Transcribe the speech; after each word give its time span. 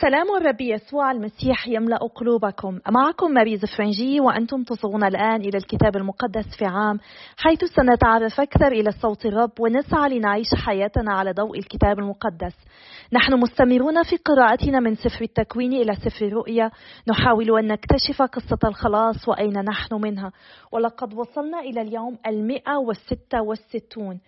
سلام 0.00 0.36
الرب 0.36 0.60
يسوع 0.60 1.10
المسيح 1.10 1.68
يملأ 1.68 1.96
قلوبكم. 1.96 2.80
معكم 2.90 3.30
ماريز 3.30 3.64
فرنجي 3.76 4.20
وأنتم 4.20 4.62
تصغون 4.62 5.04
الآن 5.04 5.40
إلى 5.40 5.58
الكتاب 5.58 5.96
المقدس 5.96 6.56
في 6.58 6.64
عام 6.64 6.98
حيث 7.36 7.64
سنتعرف 7.64 8.40
أكثر 8.40 8.72
إلى 8.72 8.90
صوت 8.90 9.26
الرب 9.26 9.50
ونسعى 9.60 10.18
لنعيش 10.18 10.46
حياتنا 10.66 11.12
على 11.12 11.32
ضوء 11.32 11.58
الكتاب 11.58 11.98
المقدس. 11.98 12.54
نحن 13.12 13.34
مستمرون 13.34 14.02
في 14.02 14.16
قراءتنا 14.16 14.80
من 14.80 14.94
سفر 14.94 15.24
التكوين 15.24 15.72
إلى 15.72 15.94
سفر 15.94 16.26
الرؤيا. 16.26 16.70
نحاول 17.08 17.58
أن 17.58 17.66
نكتشف 17.66 18.22
قصة 18.22 18.68
الخلاص 18.68 19.28
وأين 19.28 19.58
نحن 19.58 19.94
منها. 19.94 20.32
ولقد 20.72 21.14
وصلنا 21.14 21.60
إلى 21.60 21.80
اليوم 21.80 22.18
المئة 22.26 22.76
والستة 22.76 23.42
والستون 23.42 24.20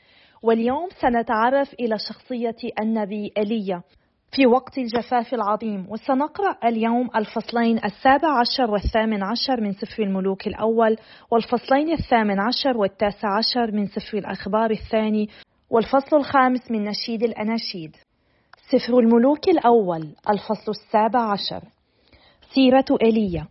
واليوم 0.42 0.88
سنتعرف 1.00 1.74
إلى 1.80 1.96
شخصية 1.98 2.56
النبي 2.80 3.32
إيليا 3.38 3.82
في 4.32 4.46
وقت 4.46 4.78
الجفاف 4.78 5.34
العظيم. 5.34 5.86
وسنقرأ 5.88 6.56
اليوم 6.64 7.10
الفصلين 7.16 7.84
السابع 7.84 8.40
عشر 8.40 8.70
والثامن 8.70 9.22
عشر 9.22 9.60
من 9.60 9.72
سفر 9.72 10.02
الملوك 10.02 10.46
الأول 10.46 10.96
والفصلين 11.30 11.92
الثامن 11.92 12.40
عشر 12.40 12.76
والتاسع 12.76 13.28
عشر 13.38 13.72
من 13.72 13.86
سفر 13.86 14.18
الأخبار 14.18 14.70
الثاني 14.70 15.28
والفصل 15.70 16.16
الخامس 16.16 16.70
من 16.70 16.84
نشيد 16.84 17.22
الأناشيد. 17.22 17.96
سفر 18.70 18.98
الملوك 18.98 19.48
الأول 19.48 20.14
الفصل 20.30 20.70
السابع 20.70 21.32
عشر. 21.32 21.62
سيرة 22.54 22.84
إيليا 23.02 23.46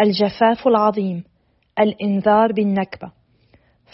الجفاف 0.00 0.68
العظيم 0.68 1.24
الإنذار 1.78 2.52
بالنكبة. 2.52 3.12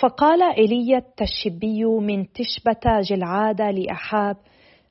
فقال 0.01 0.43
إيليا 0.43 0.99
التشبي 0.99 1.85
من 1.85 2.27
تشبة 2.33 3.01
جلعادة 3.01 3.71
لأحاب 3.71 4.37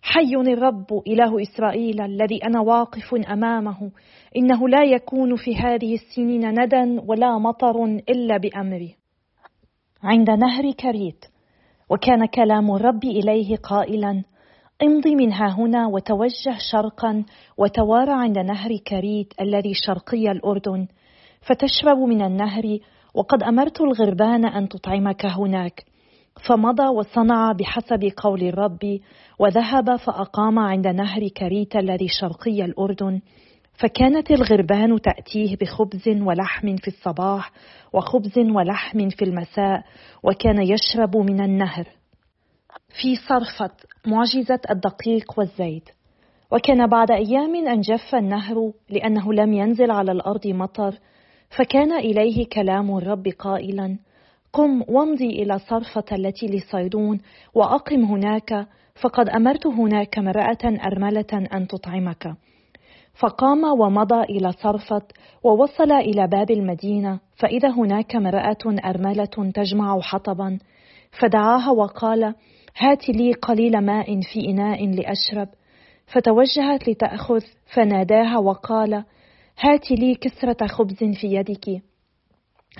حي 0.05 0.35
الرب 0.35 1.01
إله 1.07 1.41
إسرائيل 1.41 2.01
الذي 2.01 2.37
أنا 2.45 2.61
واقف 2.61 3.15
أمامه. 3.15 3.91
إنه 4.37 4.69
لا 4.69 4.83
يكون 4.83 5.35
في 5.35 5.55
هذه 5.55 5.95
السنين 5.95 6.59
ندى 6.59 7.01
ولا 7.07 7.37
مطر 7.37 7.85
إلا 7.85 8.37
بأمري 8.37 8.95
عند 10.03 10.29
نهر 10.29 10.71
كريت 10.71 11.25
وكان 11.89 12.25
كلام 12.25 12.75
الرب 12.75 13.03
إليه 13.03 13.55
قائلا. 13.55 14.23
امضي 14.83 15.15
من 15.15 15.33
ها 15.33 15.55
هنا 15.59 15.87
وتوجه 15.87 16.57
شرقا 16.71 17.23
وتوارى 17.57 18.11
عند 18.11 18.37
نهر 18.37 18.77
كريت 18.87 19.33
الذي 19.41 19.73
شرقي 19.73 20.31
الأردن. 20.31 20.87
فتشرب 21.41 21.97
من 21.97 22.21
النهر 22.21 22.77
وقد 23.13 23.43
أمرت 23.43 23.81
الغربان 23.81 24.45
أن 24.45 24.69
تطعمك 24.69 25.25
هناك. 25.25 25.85
فمضى 26.49 26.87
وصنع 26.87 27.51
بحسب 27.51 28.11
قول 28.17 28.43
الرب 28.43 28.99
وذهب 29.39 29.95
فأقام 29.95 30.59
عند 30.59 30.87
نهر 30.87 31.27
كريت 31.27 31.75
الذي 31.75 32.07
شرقي 32.07 32.65
الأردن 32.65 33.21
فكانت 33.73 34.31
الغربان 34.31 35.01
تأتيه 35.01 35.57
بخبز 35.57 36.07
ولحم 36.07 36.75
في 36.75 36.87
الصباح 36.87 37.51
وخبز 37.93 38.37
ولحم 38.37 39.09
في 39.09 39.25
المساء 39.25 39.83
وكان 40.23 40.61
يشرب 40.61 41.17
من 41.17 41.41
النهر. 41.41 41.87
في 43.01 43.15
صرفة 43.15 43.71
معجزة 44.05 44.59
الدقيق 44.69 45.39
والزيت. 45.39 45.89
وكان 46.51 46.87
بعد 46.87 47.11
أيام 47.11 47.55
أن 47.55 47.81
جف 47.81 48.15
النهر 48.15 48.71
لأنه 48.89 49.33
لم 49.33 49.53
ينزل 49.53 49.91
على 49.91 50.11
الأرض 50.11 50.47
مطر 50.47 50.99
فكان 51.57 51.93
إليه 51.93 52.45
كلام 52.45 52.97
الرب 52.97 53.27
قائلا 53.27 53.97
قم 54.53 54.83
وامضي 54.87 55.29
إلى 55.29 55.59
صرفة 55.59 56.03
التي 56.11 56.47
لصيدون 56.47 57.19
وأقم 57.53 58.03
هناك 58.05 58.67
فقد 59.01 59.29
أمرت 59.29 59.67
هناك 59.67 60.17
امرأة 60.17 60.57
أرملة 60.85 61.47
أن 61.53 61.67
تطعمك. 61.67 62.35
فقام 63.13 63.63
ومضى 63.63 64.23
إلى 64.23 64.51
صرفة 64.51 65.01
ووصل 65.43 65.91
إلى 65.91 66.27
باب 66.27 66.51
المدينة 66.51 67.19
فإذا 67.35 67.69
هناك 67.69 68.15
امرأة 68.15 68.57
أرملة 68.85 69.51
تجمع 69.53 69.99
حطبا 69.99 70.59
فدعاها 71.19 71.71
وقال 71.71 72.35
هات 72.77 73.09
لي 73.09 73.33
قليل 73.33 73.81
ماء 73.81 74.21
في 74.21 74.49
إناء 74.49 74.87
لأشرب 74.87 75.47
فتوجهت 76.05 76.89
لتأخذ 76.89 77.41
فناداها 77.75 78.37
وقال 78.37 79.03
هات 79.59 79.91
لي 79.91 80.15
كسرة 80.15 80.67
خبز 80.67 81.03
في 81.21 81.27
يدك 81.27 81.92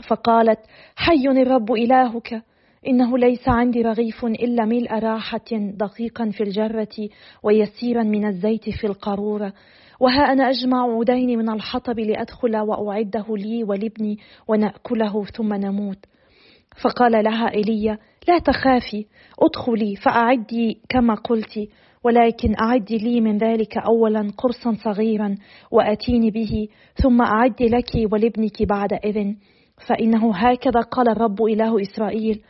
فقالت 0.08 0.59
حي 0.96 1.28
الرب 1.28 1.72
إلهك. 1.72 2.44
إنه 2.88 3.18
ليس 3.18 3.50
عندي 3.50 3.81
رغيف 3.81 4.26
إلا 4.26 4.66
ملء 4.66 4.94
راحة 4.94 5.52
دقيقا 5.52 6.30
في 6.30 6.44
الجرة 6.44 7.09
ويسيرا 7.44 8.04
من 8.04 8.26
الزيت 8.26 8.70
في 8.70 8.88
القارورة. 8.88 9.54
وها 10.00 10.22
أنا 10.22 10.50
أجمع 10.50 10.81
عودين 10.81 11.40
من 11.40 11.50
الحطب 11.50 12.00
لأدخل 12.00 12.58
وأعده 12.58 13.26
لي 13.30 13.64
ولابني 13.64 14.20
ونأكله 14.48 15.26
ثم 15.26 15.54
نموت. 15.54 16.06
فقال 16.81 17.24
لها 17.24 17.54
إيليا 17.54 17.98
لا 18.28 18.40
تخافي 18.40 19.06
ادخلي 19.40 19.96
فأعدي 19.96 20.81
كما 20.90 21.16
قلت 21.16 21.70
ولكن 22.04 22.56
أعدي 22.62 22.98
لي 22.98 23.22
من 23.22 23.38
ذلك 23.38 23.78
أولا 23.78 24.31
قرصا 24.38 24.74
صغيرا 24.84 25.36
وأتيني 25.72 26.31
به 26.31 26.68
ثم 27.04 27.22
أعد 27.22 27.62
لك 27.62 28.12
ولابنك 28.12 28.64
بعد 28.64 28.94
إذن. 28.94 29.36
فإنه 29.88 30.36
هكذا 30.36 30.82
قال 30.82 31.10
الرب 31.10 31.44
إله 31.44 31.82
إسرائيل 31.82 32.44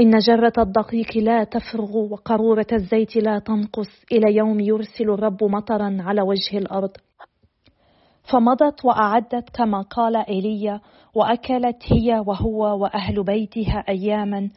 إن 0.00 0.18
جرة 0.18 0.52
الدقيق 0.58 1.16
لا 1.16 1.44
تفرغ 1.44 1.96
وقارورة 1.96 2.66
الزيت 2.72 3.16
لا 3.16 3.38
تنقص 3.38 4.04
إلى 4.12 4.36
يوم 4.36 4.60
يرسل 4.60 5.10
الرب 5.10 5.44
مطرا 5.44 5.96
على 6.00 6.22
وجه 6.22 6.58
الأرض. 6.58 6.90
فمضت 8.32 8.84
وأعدت 8.84 9.50
كما 9.54 9.82
قال 9.82 10.16
إيليا 10.16 10.80
وأكلت 11.14 11.92
هي 11.92 12.22
وهو 12.26 12.82
وأهل 12.82 13.24
بيتها 13.24 13.84
أياما 13.88 14.50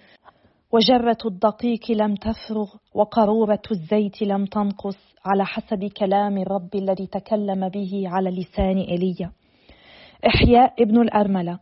وجرة 0.71 1.17
الدقيق 1.25 1.91
لم 1.91 2.15
تفرغ 2.15 2.69
وقارورة 2.93 3.61
الزيت 3.71 4.21
لم 4.21 4.45
تنقص 4.45 4.97
على 5.25 5.45
حسب 5.45 5.85
كلام 5.85 6.37
الرب 6.37 6.75
الذي 6.75 7.07
تكلم 7.07 7.69
به 7.69 8.03
على 8.05 8.29
لسان 8.29 8.77
إيليا. 8.77 9.31
إحياء 10.27 10.83
ابن 10.83 11.01
الأرملة. 11.01 11.59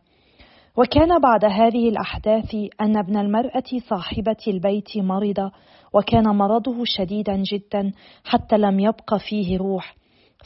وكان 0.76 1.18
بعد 1.18 1.44
هذه 1.44 1.88
الأحداث 1.88 2.54
أن 2.80 2.96
ابن 2.96 3.16
المرأة 3.16 3.64
صاحبة 3.88 4.36
البيت 4.48 4.96
مرض 4.96 5.50
وكان 5.94 6.24
مرضه 6.24 6.82
شديدا 6.84 7.36
جدا 7.36 7.92
حتى 8.24 8.56
لم 8.56 8.80
يبق 8.80 9.14
فيه 9.14 9.58
روح. 9.58 9.96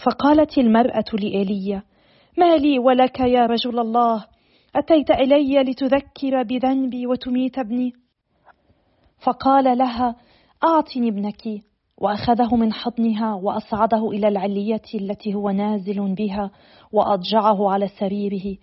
فقالت 0.04 0.58
المرأة 0.58 1.04
لإيليا 1.12 1.82
ما 2.38 2.56
لي 2.56 2.78
ولك 2.78 3.20
يا 3.20 3.46
رجل 3.46 3.78
الله 3.78 4.24
أتيت 4.76 5.10
إلي 5.10 5.62
لتذكر 5.62 6.42
بذنبي 6.42 7.06
وتميت 7.06 7.58
ابني. 7.58 7.92
فقال 9.18 9.78
لها 9.78 10.16
أعطني 10.64 11.08
ابنك. 11.08 11.42
وأخذه 11.98 12.56
من 12.56 12.72
حضنها 12.72 13.34
وأصعده 13.34 14.10
إلى 14.10 14.28
العلية 14.28 14.82
التي 14.94 15.34
هو 15.34 15.50
نازل 15.50 16.14
بها 16.14 16.50
وأضجعه 16.92 17.70
على 17.70 17.88
سريره. 17.88 18.56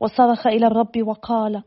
وصرخ 0.00 0.46
إلى 0.46 0.66
الرب 0.66 1.02
وقال 1.02 1.62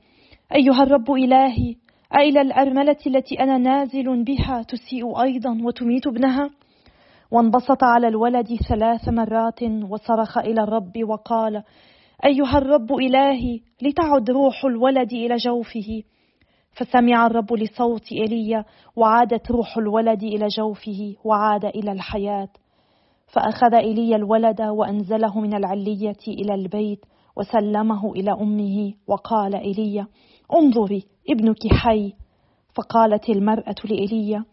أيها 0.55 0.83
الرب 0.83 1.11
إلهي 1.11 1.75
أإلى 2.15 2.41
الأرملة 2.41 2.97
التي 3.07 3.39
أنا 3.39 3.57
نازل 3.57 4.23
بها 4.23 4.61
تسيء 4.61 5.21
أيضا 5.21 5.57
وتميت 5.63 6.07
ابنها؟ 6.07 6.49
وانبسط 7.31 7.83
على 7.83 8.07
الولد 8.07 8.47
ثلاث 8.69 9.09
مرات 9.09 9.63
وصرخ 9.63 10.37
إلى 10.37 10.63
الرب 10.63 10.91
وقال 11.03 11.63
أيها 12.25 12.57
الرب 12.57 12.93
إلهي 12.93 13.59
لتعد 13.81 14.31
روح 14.31 14.65
الولد 14.65 15.13
إلى 15.13 15.35
جوفه. 15.35 16.03
فسمع 16.71 17.25
الرب 17.25 17.53
لصوت 17.53 18.11
إيليا 18.11 18.65
وعادت 18.95 19.51
روح 19.51 19.77
الولد 19.77 20.23
إلى 20.23 20.47
جوفه 20.47 21.15
وعاد 21.23 21.65
إلى 21.65 21.91
الحياة. 21.91 22.49
فأخذ 23.27 23.73
إيليا 23.73 24.15
الولد 24.15 24.61
وأنزله 24.61 25.39
من 25.39 25.53
العلية 25.53 26.19
إلى 26.27 26.53
البيت 26.53 27.05
وسلمه 27.39 28.11
إلى 28.11 28.31
أمه 28.31 28.93
وقال 29.07 29.55
إيليا 29.55 30.07
انظري 30.53 31.03
ابنك 31.29 31.73
حي. 31.73 32.13
فقالت 32.75 33.29
المرأة 33.29 33.75
لإيليا 33.85 34.45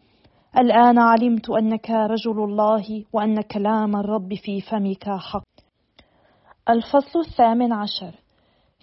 الآن 0.58 0.98
علمت 0.98 1.50
أنك 1.50 1.90
رجل 1.90 2.44
الله 2.44 3.04
وأن 3.12 3.40
كلام 3.40 3.96
الرب 3.96 4.34
في 4.34 4.60
فمك 4.60 5.04
حق. 5.08 5.42
الفصل 6.68 7.18
الثامن 7.18 7.72
عشر. 7.72 8.26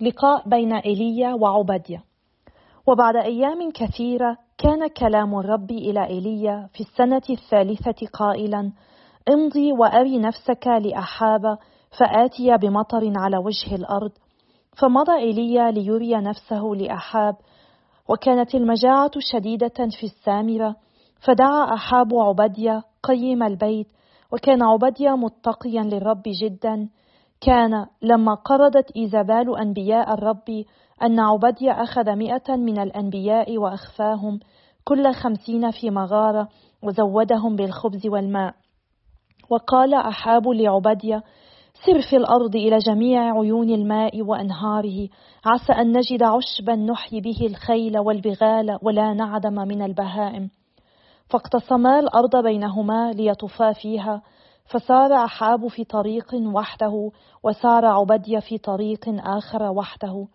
لقاء 0.01 0.49
بين 0.49 0.73
إيليا 0.73 1.33
وعبدية 1.33 2.03
وبعد 2.87 3.15
أيام 3.15 3.71
كثيرة 3.71 4.37
كان 4.57 4.87
كلام 4.87 5.39
الرب 5.39 5.71
إلى 5.71 6.07
إيليا 6.07 6.69
في 6.73 6.81
السنة 6.81 7.21
الثالثة 7.29 8.07
قائلا 8.13 8.71
امضي 9.29 9.71
وأري 9.71 10.19
نفسك 10.19 10.67
لأحاب 10.67 11.57
فآتي 11.99 12.57
بمطر 12.57 13.13
على 13.15 13.37
وجه 13.37 13.75
الأرض 13.75 14.11
فمضى 14.77 15.15
إيليا 15.17 15.71
ليري 15.71 16.15
نفسه 16.15 16.61
لأحاب 16.61 17.35
وكانت 18.09 18.55
المجاعة 18.55 19.11
شديدة 19.19 19.87
في 19.99 20.03
السامرة 20.03 20.75
فدعا 21.25 21.73
أحاب 21.73 22.13
عبدية 22.13 22.83
قيم 23.03 23.43
البيت 23.43 23.87
وكان 24.33 24.63
عبديا 24.63 25.11
متقيا 25.11 25.83
للرب 25.83 26.23
جدا. 26.43 26.89
كان 27.41 27.85
لما 28.01 28.33
قرضت 28.33 28.91
إيزابال 28.97 29.57
أنبياء 29.59 30.13
الرب 30.13 30.63
أن 31.03 31.19
عبديا 31.19 31.71
أخذ 31.71 32.15
مئة 32.15 32.55
من 32.55 32.79
الأنبياء 32.79 33.57
وأخفاهم 33.57 34.39
كل 34.83 35.13
خمسين 35.13 35.71
في 35.71 35.89
مغارة 35.89 36.47
وزودهم 36.83 37.55
بالخبز 37.55 38.07
والماء. 38.07 38.53
وقال 39.49 39.93
أحاب 39.93 40.47
لعبديا 40.47 41.23
سر 41.85 42.01
في 42.01 42.15
الأرض 42.17 42.55
إلى 42.55 42.77
جميع 42.77 43.39
عيون 43.39 43.69
الماء 43.69 44.21
وأنهاره. 44.21 45.09
عسى 45.45 45.73
أن 45.73 45.97
نجد 45.97 46.23
عشبا 46.23 46.75
نحيي 46.75 47.21
به 47.21 47.45
الخيل 47.45 47.99
والبغال 47.99 48.77
ولا 48.81 49.13
نعدم 49.13 49.53
من 49.53 49.81
البهائم. 49.81 50.49
فاقتسما 51.29 51.99
الأرض 51.99 52.43
بينهما 52.43 53.11
ليطفا 53.11 53.73
فيها. 53.73 54.21
فسار 54.65 55.13
أحاب 55.13 55.67
في 55.67 55.83
طريق 55.83 56.33
وحده 56.33 57.11
وسار 57.43 57.85
عبدية 57.85 58.39
في 58.39 58.57
طريق 58.57 59.05
آخر 59.07 59.63
وحده. 59.63 60.27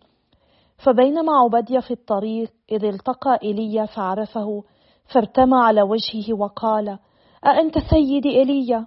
فبينما 0.84 1.32
عبدية 1.32 1.78
في 1.78 1.90
الطريق 1.90 2.52
إذ 2.72 2.84
التقى 2.84 3.38
إيليا 3.42 3.86
فعرفه 3.86 4.62
فارتمى 5.14 5.56
على 5.56 5.82
وجهه 5.82 6.34
وقال 6.34 6.98
أأنت 7.46 7.78
سيدي 7.78 8.30
إيليا 8.30 8.86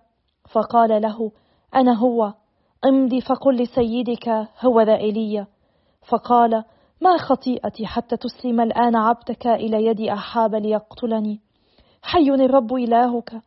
فقال 0.52 1.02
له 1.02 1.32
أنا 1.76 1.94
هو. 1.94 2.34
امضي 2.86 3.22
فقل 3.22 3.56
لسيدك 3.56 4.30
هو 4.62 4.82
ذا 4.82 4.96
إيليا 4.96 5.48
فقال 6.10 6.64
ما 7.02 7.18
خطيئتي 7.18 7.86
حتى 7.86 8.18
تسلم 8.18 8.62
الآن 8.62 8.96
عبدك 8.96 9.48
إلى 9.48 9.86
يد 9.86 10.02
أحاب 10.02 10.56
ليقتلني. 10.56 11.40
حي 12.02 12.30
الرب 12.30 12.74
إلهك. 12.74 13.42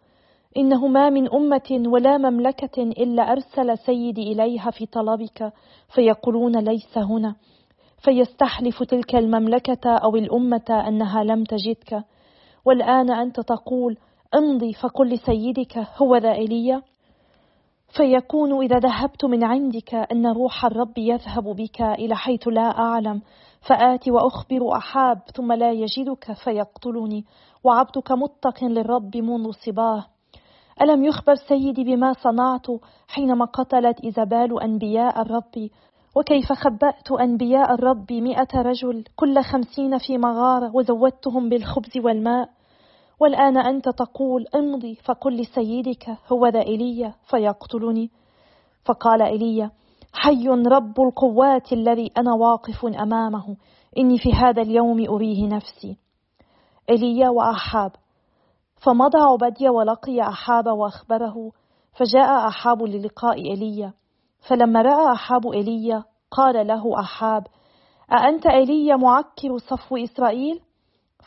إنه 0.56 0.86
ما 0.86 1.10
من 1.10 1.32
أمة 1.32 1.82
ولا 1.86 2.18
مملكة 2.18 2.82
إلا 2.82 3.22
أرسل 3.32 3.78
سيدي 3.78 4.32
إليها 4.32 4.70
في 4.70 4.86
طلبك 4.86 5.52
فيقولون 5.94 6.58
ليس 6.58 6.98
هنا. 6.98 7.34
فيستحلف 8.04 8.82
تلك 8.82 9.14
المملكة 9.14 9.90
أو 9.90 10.16
الأمة 10.16 10.84
أنها 10.88 11.24
لم 11.24 11.44
تجدك. 11.44 12.04
والآن 12.64 13.10
أنت 13.10 13.40
تقول 13.40 13.96
امضي 14.34 14.72
فقل 14.72 15.08
لسيدك 15.08 15.86
هو 15.96 16.16
ذا 16.16 16.32
إيليا 16.32 16.82
فيكون 17.96 18.62
إذا 18.62 18.78
ذهبت 18.78 19.24
من 19.24 19.44
عندك 19.44 19.94
أن 19.94 20.26
روح 20.26 20.64
الرب 20.64 20.98
يذهب 20.98 21.44
بك 21.44 21.80
إلى 21.80 22.16
حيث 22.16 22.48
لا 22.48 22.78
أعلم. 22.78 23.22
فآتي 23.60 24.10
وأخبر 24.10 24.76
أحاب 24.76 25.18
ثم 25.36 25.52
لا 25.52 25.72
يجدك 25.72 26.32
فيقتلني. 26.44 27.24
وعبدك 27.64 28.12
متق 28.12 28.64
للرب 28.64 29.16
منذ 29.16 29.52
صباه. 29.52 30.06
ألم 30.82 31.04
يخبر 31.04 31.34
سيدي 31.34 31.84
بما 31.84 32.12
صنعت 32.12 32.66
حينما 33.08 33.44
قتلت 33.44 34.00
إيزابال 34.04 34.62
أنبياء 34.62 35.22
الرب؟ 35.22 35.68
وكيف 36.16 36.52
خبأت 36.52 37.12
أنبياء 37.12 37.74
الرب 37.74 38.12
مئة 38.12 38.62
رجل 38.62 39.04
كل 39.16 39.42
خمسين 39.42 39.98
في 39.98 40.18
مغارة 40.18 40.76
وزودتهم 40.76 41.48
بالخبز 41.48 41.98
والماء؟ 41.98 42.48
والآن 43.20 43.56
أنت 43.56 43.88
تقول 43.88 44.46
امضي 44.54 44.94
فقل 44.94 45.36
لسيدك 45.36 46.16
هو 46.32 46.46
ذا 46.46 46.60
إيليا 46.60 47.14
فيقتلني. 47.30 48.10
فقال 48.84 49.22
إيليا 49.22 49.70
حي 50.12 50.48
رب 50.48 51.00
القوات 51.00 51.72
الذي 51.72 52.10
أنا 52.18 52.34
واقف 52.34 52.86
أمامه. 52.86 53.56
إني 53.98 54.18
في 54.18 54.32
هذا 54.32 54.62
اليوم 54.62 55.06
أريه 55.08 55.46
نفسي. 55.48 55.96
إيليا 56.90 57.28
وأحاب. 57.28 57.92
فمضى 58.76 59.18
عبديا 59.18 59.70
ولقي 59.70 60.20
أحاب 60.20 60.66
وأخبره 60.66 61.52
فجاء 61.92 62.48
أحاب 62.48 62.82
للقاء 62.82 63.34
إيليا 63.34 63.92
فلما 64.48 64.82
رأى 64.82 65.12
أحاب 65.12 65.52
إيليا 65.52 66.04
قال 66.30 66.66
له 66.66 67.00
أحاب 67.00 67.46
أأنت 68.12 68.46
إيليا 68.46 68.96
معكر 68.96 69.58
صفو 69.58 69.96
إسرائيل؟ 69.96 70.60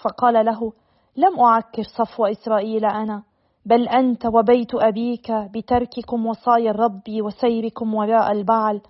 فقال 0.04 0.46
له 0.46 0.74
لم 1.18 1.40
أعكر 1.40 1.84
صفو 1.84 2.26
إسرائيل 2.26 2.86
أنا 2.86 3.24
بل 3.66 3.88
أنت 3.88 4.26
وبيت 4.26 4.76
أبيك 4.76 5.32
بترككم 5.32 6.26
وصايا 6.26 6.72
الرب 6.72 7.02
وسيركم 7.10 7.94
وراء 7.94 8.32
البعل. 8.32 8.82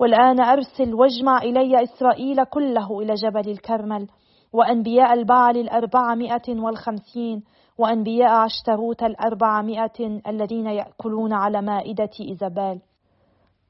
والآن 0.00 0.40
أرسل 0.40 0.94
واجمع 0.94 1.38
إلي 1.38 1.82
إسرائيل 1.82 2.44
كله 2.44 3.00
إلى 3.00 3.14
جبل 3.14 3.50
الكرمل 3.50 4.06
وأنبياء 4.52 5.12
البعل 5.12 5.56
الأربعمائة 5.56 6.60
والخمسين 6.60 7.42
وأنبياء 7.78 8.30
عشتروت 8.30 9.02
الأربعمائة 9.02 10.20
الذين 10.26 10.66
يأكلون 10.66 11.32
على 11.32 11.62
مائدة 11.62 12.10
إيزابال 12.20 12.80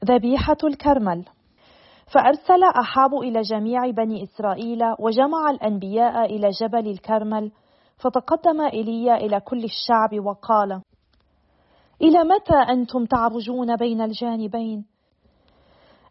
ذبيحة 0.04 0.58
الكرمل. 0.64 1.24
فأرسل 2.14 2.64
أحاب 2.80 3.14
إلى 3.14 3.40
جميع 3.40 3.90
بني 3.90 4.22
إسرائيل 4.22 4.80
وجمع 4.98 5.50
الأنبياء 5.50 6.24
إلى 6.24 6.50
جبل 6.60 6.88
الكرمل 6.88 7.52
فتقدم 8.04 8.60
إيليا 8.60 9.16
إلى 9.16 9.40
كل 9.40 9.64
الشعب 9.64 10.20
وقال 10.20 10.82
إلى 12.02 12.24
متى 12.24 12.72
أنتم 12.72 13.04
تعرجون 13.04 13.76
بين 13.76 14.00
الجانبين؟ 14.00 14.84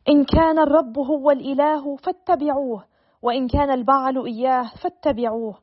إن 0.09 0.25
كان 0.25 0.59
الرب 0.59 0.99
هو 0.99 1.31
الإله 1.31 1.95
فاتبعوه 1.95 2.85
وإن 3.21 3.47
كان 3.47 3.71
البعل 3.71 4.25
إياه 4.25 4.71
فاتبعوه. 4.81 5.57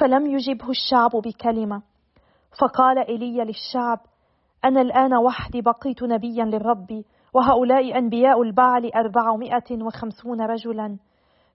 فلم 0.00 0.26
يجبه 0.26 0.70
الشعب 0.70 1.10
بكلمة. 1.10 1.82
فقال 2.60 2.98
إيليا 2.98 3.44
للشعب 3.44 3.98
أنا 4.64 4.80
الآن 4.80 5.14
وحدي 5.14 5.60
بقيت 5.60 6.02
نبيا 6.02 6.44
للرب 6.44 7.04
وهؤلاء 7.34 7.98
أنبياء 7.98 8.42
البعل 8.42 8.90
أربعمائة 8.94 9.82
وخمسون 9.82 10.40
رجلا 10.40 10.98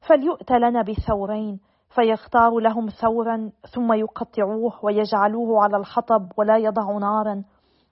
فليؤت 0.08 0.52
لنا 0.52 0.82
بثورين. 0.82 1.60
فيختار 1.96 2.60
لهم 2.60 2.90
ثورا 2.90 3.52
ثم 3.74 3.94
يقطعوه 3.94 4.74
ويجعلوه 4.86 5.64
على 5.64 5.78
الحطب 5.78 6.32
ولا 6.38 6.58
يضع 6.58 6.98
نارا. 6.98 7.44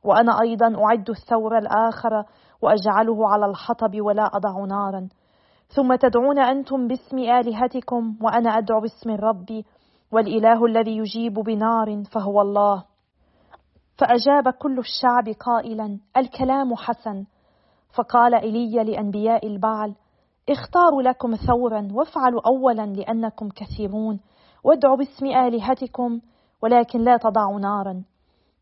وأنا 0.04 0.42
أيضا 0.42 0.84
أعد 0.84 1.10
الثور 1.10 1.58
الآخر 1.58 2.24
وأجعله 2.62 3.30
على 3.30 3.46
الحطب 3.46 4.02
ولا 4.02 4.24
أضع 4.24 4.66
نارا. 4.66 5.10
ثم 5.68 5.96
تدعون 5.96 6.40
أنتم 6.40 6.88
باسم 6.88 7.18
آلهتكم 7.18 8.18
وأنا 8.22 8.50
أدعو 8.50 8.82
باسم 8.82 9.10
الرب 9.10 9.64
والإله 10.12 10.66
الذي 10.66 10.98
يجيب 10.98 11.34
بنار 11.34 12.04
فهو 12.12 12.42
الله. 12.42 12.84
فأجاب 13.98 14.50
كل 14.50 14.80
الشعب 14.80 15.30
قائلا 15.40 16.00
الكلام 16.18 16.76
حسن. 16.76 17.26
فقال 17.96 18.36
إيليا 18.36 18.84
لأنبياء 18.84 19.48
البعل 19.48 19.96
اختاروا 20.50 21.02
لكم 21.02 21.36
ثورا 21.36 21.88
وافعلوا 21.92 22.42
أولا 22.48 22.86
لأنكم 22.86 23.50
كثيرون 23.50 24.20
وادعوا 24.64 24.98
باسم 24.98 25.26
آلهتكم 25.26 26.20
ولكن 26.64 27.00
لا 27.00 27.18
تضعوا 27.18 27.60
نارا. 27.60 28.04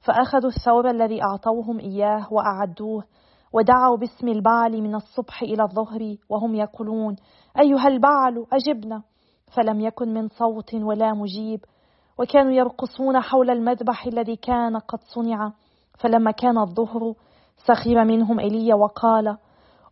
فأخذوا 0.01 0.49
الثور 0.49 0.89
الذي 0.89 1.23
أعطوهم 1.23 1.79
إياه 1.79 2.33
وأعدوه 2.33 3.03
ودعوا 3.53 3.97
باسم 3.97 4.27
البعل 4.27 4.81
من 4.81 4.95
الصبح 4.95 5.41
إلى 5.41 5.63
الظهر 5.63 6.15
وهم 6.29 6.55
يقولون 6.55 7.15
أيها 7.59 7.87
البعل 7.87 8.45
أجبنا. 8.53 9.03
فلم 9.55 9.81
يكن 9.81 10.13
من 10.13 10.27
صوت 10.27 10.73
ولا 10.73 11.13
مجيب 11.13 11.59
وكانوا 12.19 12.51
يرقصون 12.51 13.19
حول 13.19 13.49
المذبح 13.49 14.05
الذي 14.05 14.35
كان 14.35 14.77
قد 14.77 14.99
صنع. 15.15 15.51
فلما 15.99 16.31
كان 16.31 16.57
الظهر 16.57 17.13
سخر 17.67 18.05
منهم 18.05 18.39
ايليا 18.39 18.75
وقال 18.75 19.37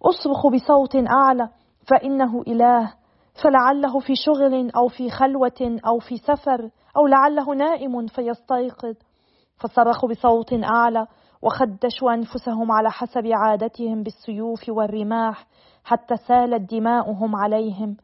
اصرخ 0.01 0.47
بصوت 0.47 0.95
أعلى 0.95 1.49
فإنه 1.89 2.41
إله 2.47 2.93
فلعله 3.43 3.99
في 3.99 4.15
شغل 4.15 4.71
أو 4.75 4.87
في 4.87 5.09
خلوة 5.09 5.79
أو 5.87 5.99
في 5.99 6.17
سفر 6.17 6.69
أو 6.97 7.07
لعله 7.07 7.55
نائم 7.55 8.07
فيستيقظ. 8.07 8.95
فصرخوا 9.57 10.09
بصوت 10.09 10.53
أعلى 10.53 11.07
وخدشوا 11.41 12.13
أنفسهم 12.13 12.71
على 12.71 12.91
حسب 12.91 13.27
عادتهم 13.33 14.03
بالسيوف 14.03 14.69
والرماح 14.69 15.47
حتى 15.83 16.15
سالت 16.27 16.71
دماؤهم 16.71 17.35
عليهم. 17.35 17.97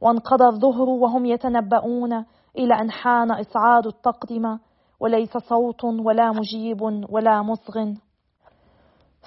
وانقضى 0.00 0.44
الظهر 0.44 0.88
وهم 0.88 1.26
يتنبؤون 1.26 2.24
إلى 2.58 2.74
أن 2.74 2.90
حان 2.90 3.30
إصعاد 3.30 3.86
التقدمة. 3.86 4.60
وليس 5.00 5.36
صوت 5.36 5.84
ولا 5.84 6.32
مجيب 6.32 6.82
ولا 7.10 7.42
مصغ 7.42 7.92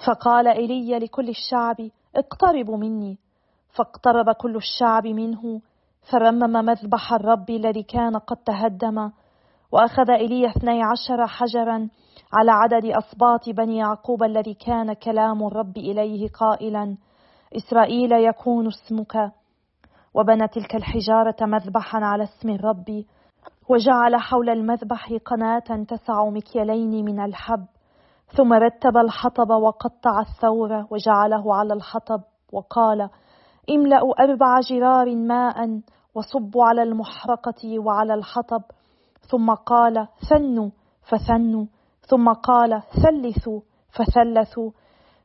فقال 0.06 0.48
إيليا 0.48 0.98
لكل 0.98 1.28
الشعب 1.28 1.76
اقتربوا 2.16 2.76
مني. 2.76 3.18
فاقترب 3.76 4.30
كل 4.30 4.56
الشعب 4.56 5.06
منه 5.06 5.60
فرمم 6.10 6.52
مذبح 6.64 7.12
الرب 7.12 7.50
الذي 7.50 7.82
كان 7.82 8.16
قد 8.16 8.36
تهدم 8.36 9.10
وأخذ 9.72 10.10
إيليا 10.10 10.50
اثني 10.50 10.82
عشر 10.82 11.26
حجرا 11.26 11.88
على 12.32 12.52
عدد 12.52 12.84
أصباط 12.84 13.48
بني 13.48 13.76
يعقوب 13.76 14.22
الذي 14.22 14.54
كان 14.54 14.92
كلام 14.92 15.46
الرب 15.46 15.76
إليه 15.76 16.28
قائلا 16.28 16.96
إسرائيل 17.56 18.12
يكون 18.12 18.66
اسمك. 18.66 19.32
وبنى 20.14 20.48
تلك 20.48 20.74
الحجارة 20.74 21.36
مذبحا 21.40 21.98
على 21.98 22.24
اسم 22.24 22.48
الرب 22.48 23.04
وجعل 23.68 24.16
حول 24.16 24.50
المذبح 24.50 25.12
قناة 25.12 25.84
تسع 25.88 26.24
مكيالين 26.24 27.04
من 27.04 27.20
الحب 27.20 27.66
ثم 28.36 28.52
رتب 28.52 28.96
الحطب 28.96 29.50
وقطع 29.50 30.20
الثور 30.20 30.86
وجعله 30.90 31.54
على 31.54 31.74
الحطب 31.74 32.20
وقال 32.52 33.08
املأوا 33.70 34.22
أربع 34.24 34.60
جرار 34.70 35.16
ماء 35.16 35.80
وصبوا 36.14 36.64
على 36.64 36.82
المحرقة 36.82 37.78
وعلى 37.78 38.14
الحطب. 38.14 38.62
ثم 39.20 39.50
قال 39.54 40.08
ثنوا 40.30 40.70
فثنوا. 41.02 41.66
ثم 42.00 42.32
قال 42.32 42.82
ثلثوا 43.02 43.60
فثلثوا. 43.90 44.70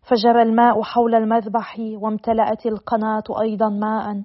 فجرى 0.01 0.41
الماء 0.41 0.81
حول 0.81 1.15
المذبح 1.15 1.79
وامتلأت 1.79 2.65
القناة 2.65 3.23
أيضا 3.41 3.69
ماء. 3.69 4.23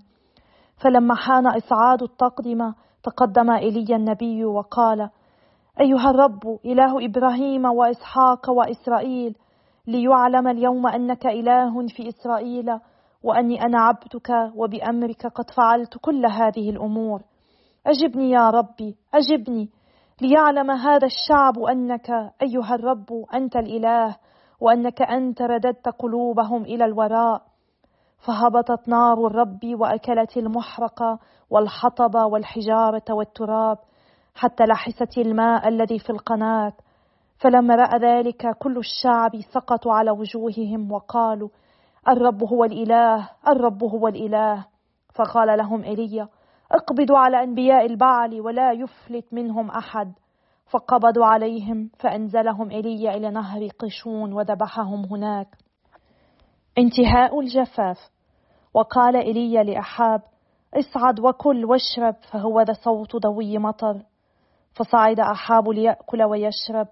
فلما 0.76 1.14
حان 1.14 1.46
إصعاد 1.46 2.02
التقدمة 2.02 2.74
تقدم 3.02 3.50
إلي 3.50 3.96
النبي 3.96 4.44
وقال 4.44 5.10
أيها 5.80 6.10
الرب 6.10 6.58
إله 6.64 7.04
إبراهيم 7.04 7.64
وإسحاق 7.64 8.50
وإسرائيل 8.50 9.36
ليعلم 9.86 10.48
اليوم 10.48 10.86
أنك 10.86 11.26
إله 11.26 11.86
في 11.86 12.08
إسرائيل 12.08 12.78
وأني 13.26 13.62
أنا 13.62 13.80
عبدك 13.80 14.30
وبأمرك 14.54 15.26
قد 15.26 15.50
فعلت 15.50 15.98
كل 15.98 16.26
هذه 16.26 16.70
الأمور. 16.70 17.22
أجبني 17.86 18.30
يا 18.30 18.50
ربي 18.50 18.96
أجبني 19.14 19.70
ليعلم 20.22 20.70
هذا 20.70 21.06
الشعب 21.06 21.58
أنك 21.58 22.10
أيها 22.42 22.74
الرب 22.74 23.06
أنت 23.34 23.56
الإله 23.56 24.16
وأنك 24.60 25.02
أنت 25.02 25.42
رددت 25.42 25.88
قلوبهم 25.88 26.62
إلى 26.62 26.84
الوراء. 26.84 27.42
فهبطت 28.26 28.88
نار 28.88 29.26
الرب 29.26 29.60
وأكلت 29.64 30.36
المحرقة 30.36 31.18
والحطب 31.50 32.14
والحجارة 32.32 33.04
والتراب 33.10 33.78
حتى 34.34 34.64
لحست 34.64 35.18
الماء 35.18 35.68
الذي 35.68 35.98
في 35.98 36.10
القناة. 36.10 36.72
فلما 37.38 37.74
رأى 37.74 37.98
ذلك 37.98 38.56
كل 38.58 38.78
الشعب 38.78 39.30
سقطوا 39.54 39.92
على 39.92 40.10
وجوههم 40.10 40.92
وقالوا 40.92 41.48
الرب 42.08 42.44
هو 42.44 42.64
الإله 42.64 43.30
الرب 43.48 43.84
هو 43.84 44.08
الإله. 44.08 44.66
فقال 45.14 45.58
لهم 45.58 45.84
إيليا 45.84 46.28
اقبضوا 46.72 47.18
على 47.18 47.42
أنبياء 47.42 47.86
البعل 47.86 48.40
ولا 48.40 48.72
يفلت 48.72 49.32
منهم 49.32 49.70
أحد. 49.70 50.12
فقبضوا 50.70 51.24
عليهم 51.24 51.90
فأنزلهم 51.98 52.70
إيليا 52.70 53.16
إلى 53.16 53.30
نهر 53.30 53.68
قشون 53.78 54.32
وذبحهم 54.32 55.04
هناك. 55.04 55.48
انتهاء 56.78 57.40
الجفاف. 57.40 57.98
وقال 58.74 59.16
إيليا 59.16 59.62
لأحاب 59.62 60.20
اصعد 60.74 61.20
وكل 61.20 61.64
واشرب 61.64 62.14
فهو 62.32 62.60
ذا 62.60 62.72
صوت 62.72 63.16
ضوي 63.16 63.58
مطر. 63.58 64.02
فصعد 64.74 65.20
أحاب 65.20 65.68
ليأكل 65.68 66.22
ويشرب. 66.22 66.88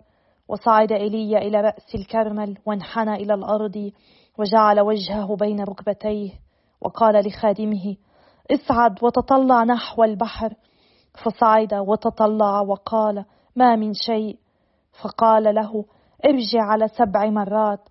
وصعد 0.48 0.92
إيليا 0.92 1.38
إلى 1.38 1.60
رأس 1.60 1.94
الكرمل 1.94 2.58
وانحنى 2.66 3.14
إلى 3.14 3.34
الأرض. 3.34 3.92
وجعل 4.38 4.80
وجهه 4.80 5.36
بين 5.36 5.60
ركبتيه 5.60 6.30
وقال 6.80 7.26
لخادمه 7.26 7.96
اصعد 8.50 9.04
وتطلع 9.04 9.64
نحو 9.64 10.04
البحر. 10.04 10.54
فصعد 11.24 11.74
وتطلع 11.74 12.60
وقال 12.60 13.24
ما 13.56 13.76
من 13.76 13.92
شيء. 13.94 14.38
فقال 15.02 15.54
له 15.54 15.84
ارجع 16.24 16.62
على 16.62 16.88
سبع 16.88 17.30
مرات. 17.30 17.88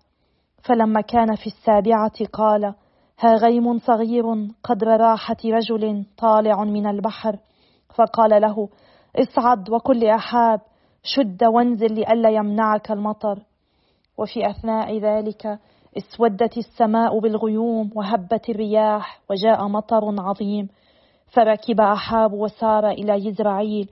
فلما 0.62 1.00
كان 1.00 1.34
في 1.36 1.46
السابعة 1.46 2.24
قال 2.32 2.74
ها 3.18 3.34
غيم 3.34 3.78
صغير 3.78 4.24
قدر 4.64 4.86
راحة 4.86 5.36
رجل 5.44 6.06
طالع 6.18 6.64
من 6.64 6.86
البحر. 6.86 7.38
فقال 7.94 8.42
له 8.42 8.68
اصعد 9.16 9.70
وكل 9.70 10.04
أحاب 10.04 10.60
شد 11.02 11.44
وانزل 11.44 11.94
لئلا 11.94 12.30
يمنعك 12.30 12.90
المطر. 12.90 13.42
وفي 14.18 14.50
أثناء 14.50 14.98
ذلك 14.98 15.58
اسودت 15.98 16.58
السماء 16.58 17.18
بالغيوم 17.18 17.90
وهبت 17.94 18.48
الرياح 18.48 19.20
وجاء 19.30 19.68
مطر 19.68 20.14
عظيم 20.18 20.68
فركب 21.26 21.80
أحاب 21.80 22.32
وسار 22.32 22.88
إلى 22.88 23.26
يزرعيل. 23.26 23.90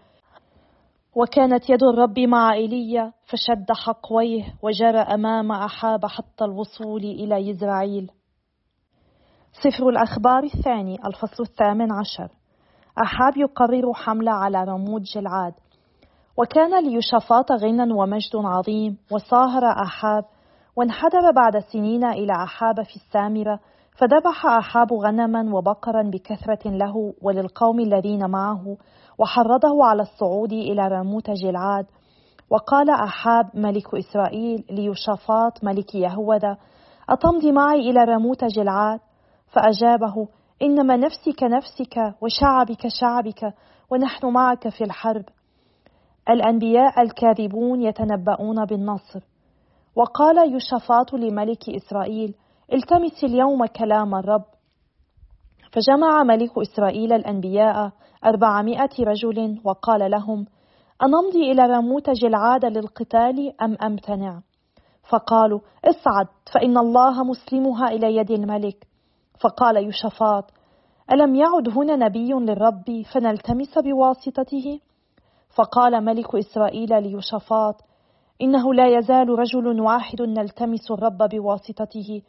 وكانت 1.15 1.71
يد 1.71 1.83
الرب 1.83 2.19
مع 2.19 2.53
إيليا 2.53 3.13
فشد 3.25 3.73
حقويه 3.73 4.55
وجرى 4.63 4.99
أمام 4.99 5.53
أحاب 5.53 6.07
حتى 6.07 6.45
الوصول 6.45 7.01
إلى 7.01 7.49
يزرعيل. 7.49 8.11
سفر 9.53 9.89
الأخبار 9.89 10.43
الثاني 10.45 10.99
الفصل 11.07 11.43
الثامن 11.43 11.93
عشر. 11.93 12.29
أحاب 13.05 13.37
يقرر 13.37 13.93
حمله 13.95 14.33
على 14.33 14.65
رمود 14.65 15.03
جلعاد. 15.03 15.55
وكان 16.37 16.85
ليشفاط 16.85 17.53
غنى 17.53 17.93
ومجد 17.93 18.37
عظيم 18.37 18.99
وصاهر 19.13 19.63
أحاب 19.85 20.25
وانحدر 20.76 21.31
بعد 21.37 21.59
سنين 21.59 22.05
إلى 22.05 22.33
أحاب 22.33 22.83
في 22.83 22.97
السامره 22.97 23.59
فذبح 23.99 24.47
أحاب 24.47 24.93
غنما 24.93 25.57
وبقرا 25.57 26.02
بكثرة 26.02 26.71
له 26.71 27.14
وللقوم 27.23 27.81
الذين 27.81 28.31
معه 28.31 28.76
وحرضه 29.19 29.85
على 29.85 30.02
الصعود 30.02 30.52
إلى 30.52 30.88
راموت 30.88 31.31
جلعاد. 31.31 31.87
وقال 32.50 32.91
أحاب 32.91 33.47
ملك 33.55 33.95
إسرائيل 33.95 34.64
ليشافاط 34.71 35.64
ملك 35.64 35.95
يهوذا 35.95 36.57
أتمضي 37.09 37.52
معي 37.52 37.91
إلى 37.91 38.05
راموت 38.05 38.45
جلعاد؟ 38.45 39.00
فأجابه 39.47 40.29
إنما 40.62 40.97
نفسي 40.97 41.33
كنفسك 41.33 42.14
وشعبي 42.21 42.75
كشعبك 42.75 43.55
ونحن 43.91 44.26
معك 44.26 44.69
في 44.69 44.85
الحرب. 44.85 45.25
الأنبياء 46.31 47.02
الكاذبون 47.02 47.83
يتنبؤون 47.83 48.64
بالنصر. 48.64 49.32
وقال 49.97 50.57
يشافاط 50.57 51.13
لملك 51.15 51.71
إسرائيل 51.71 52.35
التمس 52.73 53.25
اليوم 53.25 53.67
كلام 53.67 54.15
الرب. 54.15 54.45
فجمع 55.73 56.23
ملك 56.23 56.59
إسرائيل 56.59 57.13
الأنبياء 57.13 57.93
أربعمائة 58.25 58.91
رجل 59.01 59.61
وقال 59.65 60.11
لهم 60.11 60.47
أنمضي 61.03 61.53
إلى 61.53 61.63
راموت 61.63 62.11
جلعاد 62.11 62.65
للقتال 62.65 63.63
أم 63.63 63.77
أمتنع؟ 63.83 64.41
فقالوا 65.11 65.61
اصعد 65.85 66.27
فإن 66.55 66.79
الله 66.79 67.25
مسلمها 67.25 67.89
إلى 67.89 68.17
يد 68.17 68.31
الملك. 68.31 68.87
فقال 69.41 69.89
يشفاط 69.89 70.45
ألم 71.13 71.35
يعد 71.35 71.69
هنا 71.69 71.97
نبي 71.97 72.33
للرب 72.33 73.03
فنلتمس 73.15 73.79
بواسطته؟ 73.79 74.81
فقال 75.55 76.05
ملك 76.05 76.35
إسرائيل 76.35 77.03
ليشفاط 77.03 77.75
إنه 78.41 78.75
لا 78.75 78.99
يزال 78.99 79.29
رجل 79.29 79.81
واحد 79.81 80.23
نلتمس 80.23 80.91
الرب 80.91 81.19
بواسطته 81.19 82.23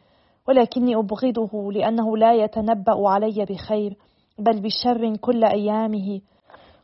ولكني 0.48 0.96
أبغضه 0.96 1.72
لأنه 1.72 2.18
لا 2.18 2.34
يتنبأ 2.34 3.10
علي 3.10 3.46
بخير 3.46 3.98
بل 4.40 4.62
بشر 4.62 5.16
كل 5.16 5.44
أيامه. 5.44 6.22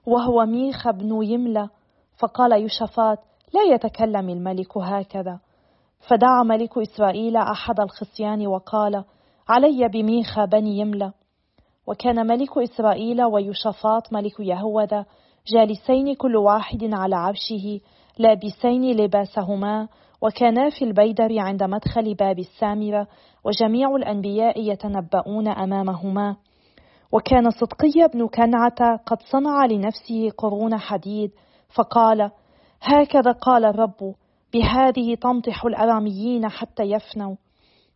وهو 0.05 0.45
ميخ 0.45 0.89
بن 0.89 1.23
يملى 1.23 1.69
فقال 2.17 2.61
يوشفات 2.61 3.19
لا 3.53 3.75
يتكلم 3.75 4.29
الملك 4.29 4.77
هكذا. 4.77 5.39
فدعا 6.07 6.43
ملك 6.43 6.77
إسرائيل 6.77 7.37
أحد 7.37 7.79
الخصيان 7.79 8.47
وقال 8.47 9.03
علي 9.49 9.87
بميخا 9.87 10.45
بني 10.45 10.79
يملى 10.79 11.11
وكان 11.87 12.27
ملك 12.27 12.57
إسرائيل 12.57 13.23
ويوشفاط 13.23 14.13
ملك 14.13 14.39
يهوذا 14.39 15.05
جالسين 15.47 16.15
كل 16.15 16.35
واحد 16.35 16.93
على 16.93 17.15
عرشه 17.15 17.79
لابسين 18.19 18.91
لباسهما 18.91 19.87
وكانا 20.21 20.69
في 20.69 20.85
البيدر 20.85 21.39
عند 21.39 21.63
مدخل 21.63 22.13
باب 22.13 22.39
السامرة 22.39 23.07
وجميع 23.45 23.95
الأنبياء 23.95 24.71
يتنبؤون 24.71 25.47
أمامهما. 25.47 26.35
وكان 27.11 27.49
صدقي 27.49 28.07
بن 28.13 28.27
كنعة 28.27 28.97
قد 29.05 29.21
صنع 29.31 29.65
لنفسه 29.65 30.29
قرون 30.37 30.77
حديد 30.77 31.31
فقال 31.75 32.31
هكذا 32.81 33.31
قال 33.31 33.65
الرب 33.65 34.15
بهذه 34.53 35.15
تنطح 35.15 35.65
الأراميين 35.65 36.49
حتى 36.49 36.83
يفنوا 36.83 37.35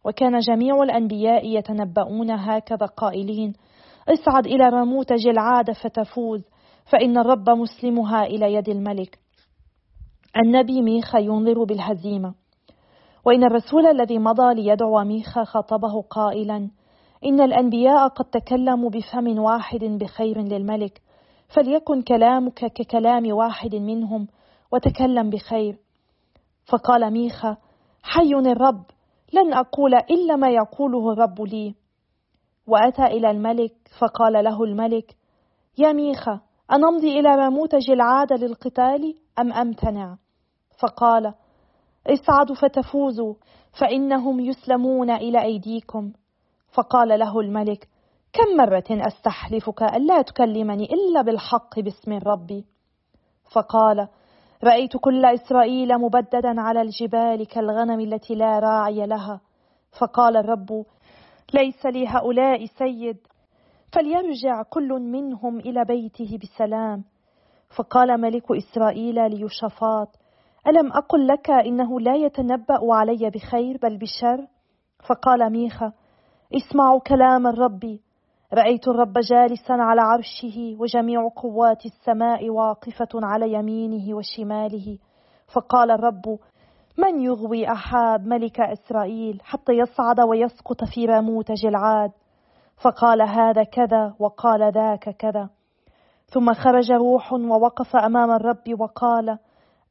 وكان 0.06 0.40
جميع 0.40 0.84
الأنبياء 0.84 1.46
يتنبؤون 1.46 2.32
هكذا 2.32 2.86
قائلين 2.86 3.54
اصعد 4.10 4.48
إلى 4.48 4.70
رموت 4.70 5.14
جلعاد 5.14 5.72
فتفوز 5.72 6.42
فإن 6.92 7.18
الرب 7.18 7.50
مسلمها 7.50 8.24
إلى 8.24 8.54
يد 8.54 8.70
الملك 8.70 9.23
النبي 10.38 10.82
ميخا 10.82 11.20
ينذر 11.20 11.64
بالهزيمة. 11.64 12.34
وإن 13.26 13.44
الرسول 13.44 13.88
الذي 13.88 14.20
مضى 14.20 14.54
ليدعو 14.54 15.04
ميخا 15.04 15.44
خاطبه 15.44 16.02
قائلا 16.02 16.70
إن 17.26 17.42
الأنبياء 17.42 18.08
قد 18.08 18.26
تكلموا 18.26 18.90
بفم 18.90 19.40
واحد 19.40 19.80
بخير 19.84 20.42
للملك 20.42 21.02
فليكن 21.48 22.02
كلامك 22.02 22.66
ككلام 22.66 23.34
واحد 23.34 23.76
منهم 23.76 24.28
وتكلم 24.72 25.30
بخير. 25.30 25.78
فقال 26.66 27.14
ميخا 27.14 27.58
حي 28.04 28.34
الرب 28.34 28.84
لن 29.34 29.54
أقول 29.54 29.96
إلا 29.96 30.36
ما 30.36 30.50
يقوله 30.50 31.12
الرب 31.12 31.42
لي. 31.42 31.76
وأتى 32.68 33.06
إلى 33.06 33.32
الملك 33.32 33.74
فقال 34.00 34.44
له 34.44 34.64
الملك 34.64 35.16
يا 35.78 35.92
ميخا 35.92 36.42
أنمضي 36.72 37.20
إلى 37.20 37.30
راموت 37.36 37.76
جلعاد 37.76 38.34
للقتال 38.34 39.16
أم 39.40 39.54
أمتنع؟ 39.54 40.18
فقال 40.80 41.34
اصعدوا 42.08 42.56
فتفوزوا 42.56 43.34
فإنهم 43.80 44.40
يسلمون 44.40 45.10
إلى 45.10 45.42
أيديكم. 45.42 46.12
فقال 46.74 47.20
له 47.20 47.40
الملك 47.40 47.88
كم 48.34 48.58
مرة 48.58 48.84
أستحلفك 48.92 49.84
ألا 49.84 50.22
تكلمني 50.22 50.84
إلا 50.84 51.22
بالحق 51.22 51.80
باسم 51.80 52.12
الرب 52.12 52.64
فقال 53.52 54.08
رأيت 54.64 54.98
كل 54.98 55.26
إسرائيل 55.26 55.98
مبددا 55.98 56.62
على 56.62 56.82
الجبال 56.82 57.48
كالغنم 57.48 58.00
التي 58.00 58.36
لا 58.36 58.60
راعي 58.60 59.06
لها. 59.08 59.42
فقال 60.00 60.38
الرب 60.38 60.86
ليس 61.54 61.86
لي 61.86 62.08
هؤلاء 62.08 62.66
سيد 62.66 63.18
فليرجع 63.94 64.64
كل 64.70 64.90
منهم 64.90 65.60
إلى 65.60 65.86
بيته 65.86 66.38
بسلام. 66.38 67.04
فقال 67.76 68.22
ملك 68.22 68.52
إسرائيل 68.52 69.32
ليوشافاط 69.32 70.23
ألم 70.68 70.92
أقل 70.92 71.28
لك 71.28 71.50
إنه 71.50 72.00
لا 72.00 72.16
يتنبأ 72.16 72.94
علي 72.94 73.30
بخير 73.30 73.78
بل 73.82 73.98
بشر؟ 73.98 74.48
فقال 75.08 75.52
ميخا 75.52 75.94
اسمعوا 76.56 77.00
كلام 77.00 77.48
الرب. 77.48 78.00
رأيت 78.54 78.88
الرب 78.88 79.14
جالسا 79.14 79.74
على 79.74 80.02
عرشه 80.02 80.78
وجميع 80.80 81.28
قوات 81.36 81.86
السماء 81.86 82.50
واقفة 82.50 83.10
على 83.16 83.54
يمينه 83.54 84.16
وشماله. 84.16 84.98
فقال 85.54 85.92
الرب 85.92 86.40
من 86.98 87.22
يغوي 87.22 87.72
أحاب 87.72 88.28
ملك 88.28 88.60
إسرائيل 88.60 89.42
حتى 89.44 89.74
يصعد 89.74 90.20
ويسقط 90.20 90.84
في 90.84 91.06
راموت 91.06 91.52
جلعاد؟ 91.52 92.12
فقال 92.84 93.22
هذا 93.22 93.64
كذا 93.64 94.16
وقال 94.20 94.72
ذاك 94.72 95.10
كذا. 95.10 95.50
ثم 96.26 96.54
خرج 96.54 96.92
روح 96.92 97.34
ووقف 97.34 97.96
أمام 97.96 98.32
الرب 98.32 98.80
وقال 98.80 99.38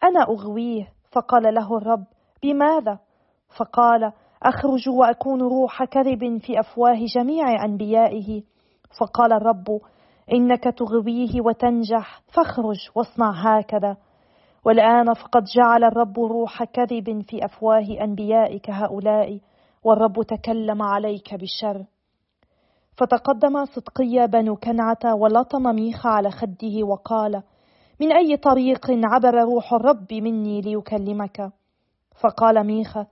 أنا 0.05 0.23
أغويه؟ 0.23 0.89
فقال 1.13 1.55
له 1.55 1.77
الرب 1.77 2.05
بماذا؟ 2.43 2.99
فقال 3.57 4.13
أخرج 4.43 4.89
وأكون 4.89 5.43
روح 5.43 5.85
كذب 5.85 6.39
في 6.39 6.61
أفواه 6.61 6.99
جميع 7.17 7.65
أنبيائه. 7.65 8.43
فقال 9.01 9.33
الرب 9.33 9.81
إنك 10.33 10.65
تغويه 10.65 11.41
وتنجح 11.41 12.21
فاخرج 12.35 12.79
واصنع 12.95 13.31
هكذا. 13.31 13.97
والآن 14.65 15.15
فقد 15.15 15.45
جعل 15.57 15.85
الرب 15.85 16.19
روح 16.19 16.65
كذب 16.65 17.23
في 17.23 17.45
أفواه 17.45 17.87
أنبيائك 18.01 18.71
هؤلاء 18.71 19.41
والرب 19.85 20.23
تكلم 20.23 20.83
عليك 20.83 21.35
بالشر. 21.35 21.85
فتقدم 22.97 23.65
صدقي 23.65 24.27
بن 24.27 24.55
كنعة 24.55 25.15
ولطم 25.15 25.63
ميخا 25.63 26.09
على 26.11 26.31
خده 26.31 26.85
وقال 26.85 27.43
من 28.01 28.13
أي 28.13 28.37
طريق 28.37 28.87
عبر 28.91 29.35
روح 29.35 29.73
الرب 29.73 30.13
مني 30.13 30.61
ليكلمك؟ 30.61 31.53
فقال 32.21 32.67
ميخا 32.67 33.07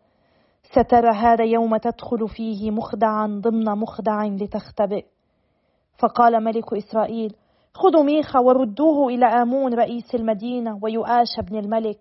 سترى 0.62 1.16
هذا 1.16 1.44
يوم 1.44 1.76
تدخل 1.76 2.28
فيه 2.28 2.70
مخدعا 2.70 3.26
ضمن 3.26 3.64
مخدع 3.64 4.24
لتختبئ. 4.24 5.04
فقال 5.98 6.44
ملك 6.44 6.72
إسرائيل 6.72 7.34
خذوا 7.74 8.02
ميخا 8.02 8.38
وردوه 8.38 9.08
إلى 9.08 9.26
آمون 9.26 9.74
رئيس 9.74 10.14
المدينة 10.14 10.78
ويؤاش 10.82 11.40
بن 11.50 11.58
الملك 11.58 11.98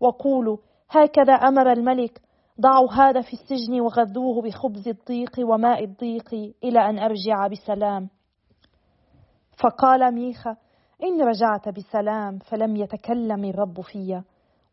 وقولوا 0.00 0.56
هكذا 0.90 1.32
أمر 1.32 1.72
الملك 1.72 2.20
ضعوا 2.60 2.92
هذا 2.92 3.20
في 3.20 3.32
السجن 3.32 3.80
وغذوه 3.80 4.42
بخبز 4.42 4.88
الضيق 4.88 5.32
وماء 5.38 5.84
الضيق 5.84 6.34
إلى 6.64 6.90
أن 6.90 6.98
أرجع 6.98 7.46
بسلام. 7.46 8.08
فقال 9.62 10.14
ميخا 10.14 10.56
إن 11.02 11.22
رجعت 11.22 11.68
بسلام 11.68 12.38
فلم 12.38 12.76
يتكلم 12.76 13.44
الرب 13.44 13.80
في 13.80 14.22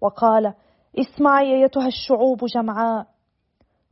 وقال 0.01 0.53
اسمعي 0.99 1.63
أيتها 1.63 1.87
الشعوب 1.87 2.45
جمعاء. 2.55 3.07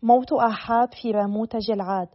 موت 0.03 0.33
أحاب 0.33 0.89
في 1.01 1.11
راموت 1.11 1.55
جلعاد. 1.55 2.07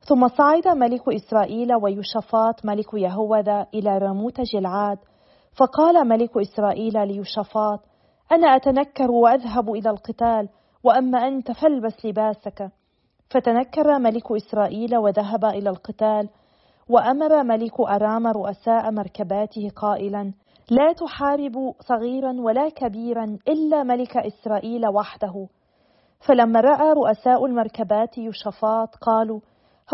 ثم 0.00 0.28
صعد 0.28 0.68
ملك 0.68 1.08
إسرائيل 1.08 1.74
ويوشفاط 1.74 2.64
ملك 2.64 2.94
يهوذا 2.94 3.66
إلى 3.74 3.98
راموت 3.98 4.40
جلعاد. 4.40 4.98
فقال 5.56 6.08
ملك 6.08 6.30
إسرائيل 6.36 7.08
ليوشفاط 7.08 7.80
أنا 8.32 8.56
أتنكر 8.56 9.10
وأذهب 9.10 9.70
إلى 9.70 9.90
القتال 9.90 10.48
وأما 10.84 11.28
أنت 11.28 11.52
فالبس 11.52 12.06
لباسك. 12.06 12.70
فتنكر 13.30 13.98
ملك 13.98 14.32
إسرائيل 14.32 14.96
وذهب 14.96 15.44
إلى 15.44 15.70
القتال 15.70 16.28
وأمر 16.88 17.42
ملك 17.42 17.80
أرام 17.80 18.26
رؤساء 18.26 18.90
مركباته 18.90 19.70
قائلا 19.76 20.32
لا 20.70 20.92
تحاربوا 20.92 21.72
صغيرا 21.80 22.32
ولا 22.40 22.68
كبيرا 22.68 23.38
إلا 23.48 23.82
ملك 23.82 24.16
إسرائيل 24.16 24.86
وحده. 24.86 25.46
فلما 26.26 26.60
رأى 26.60 26.92
رؤساء 26.92 27.46
المركبات 27.46 28.18
يشفاط 28.18 28.94
قالوا 28.94 29.40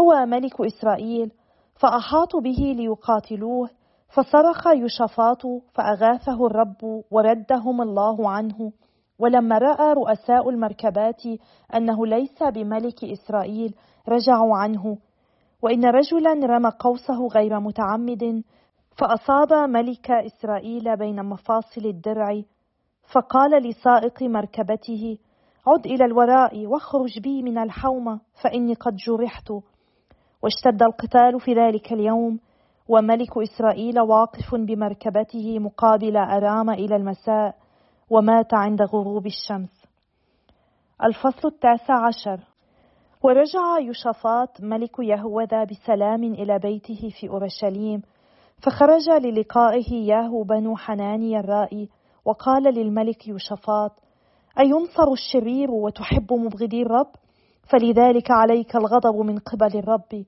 هو 0.01 0.27
ملك 0.27 0.61
إسرائيل. 0.61 1.33
فأحاطوا 1.75 2.41
به 2.41 2.75
ليقاتلوه 2.77 3.71
فصرخ 4.09 4.67
يشفاط 4.67 5.43
فأغاثه 5.75 6.47
الرب 6.47 7.05
وردهم 7.11 7.83
الله 7.83 8.31
عنه. 8.31 8.73
ولما 9.19 9.59
رأى 9.59 9.93
رؤساء 9.93 10.51
المركبات 10.51 11.23
أنه 11.75 12.07
ليس 12.07 12.43
بملك 12.43 13.05
إسرائيل 13.05 13.75
رجعوا 14.09 14.57
عنه. 14.57 14.99
وإن 15.63 15.85
رجلا 15.85 16.33
رمى 16.33 16.71
قوسه 16.79 17.27
غير 17.27 17.61
متعمد 17.61 18.43
فأصاب 18.99 19.71
ملك 19.71 20.11
إسرائيل 20.11 20.97
بين 20.97 21.25
مفاصل 21.25 21.81
الدرع 21.85 22.43
فقال 23.13 23.63
لسائق 23.63 24.23
مركبته 24.23 25.19
عد 25.67 25.87
إلى 25.87 26.05
الوراء 26.05 26.67
واخرج 26.67 27.21
بي 27.21 27.43
من 27.43 27.59
الحومه 27.59 28.21
فإني 28.43 28.75
قد 28.75 28.97
جرحت. 28.97 29.51
واشتد 30.43 30.83
القتال 30.83 31.41
في 31.41 31.55
ذلك 31.55 31.93
اليوم 31.93 32.41
وملك 32.89 33.39
إسرائيل 33.39 34.01
واقف 34.01 34.55
بمركبته 34.55 35.59
مقابل 35.59 36.17
أرام 36.17 36.71
إلى 36.71 36.97
المساء 36.97 37.55
ومات 38.11 38.55
عند 38.55 38.83
غروب 38.83 39.27
الشمس. 39.27 39.87
الفصل 41.05 41.49
التاسع 41.49 42.07
عشر. 42.07 42.52
ورجع 43.25 43.79
يوشافاط 43.79 44.61
ملك 44.61 44.99
يهوذا 44.99 45.65
بسلام 45.65 46.25
إلى 46.25 46.59
بيته 46.59 47.11
في 47.21 47.29
أورشليم 47.29 48.03
فخرج 48.63 49.11
للقائه 49.11 49.95
ياهو 49.95 50.43
بنو 50.43 50.77
حناني 50.77 51.39
الرائي 51.39 51.89
وقال 52.25 52.63
للملك 52.63 53.29
يوشافاط 53.29 53.93
أينصر 54.59 55.13
الشرير 55.13 55.71
وتحب 55.71 56.33
مبغضي 56.33 56.83
الرب؟ 56.83 57.11
فلذلك 57.71 58.31
عليك 58.31 58.77
الغضب 58.77 59.17
من 59.17 59.39
قبل 59.39 59.79
الرب 59.79 60.25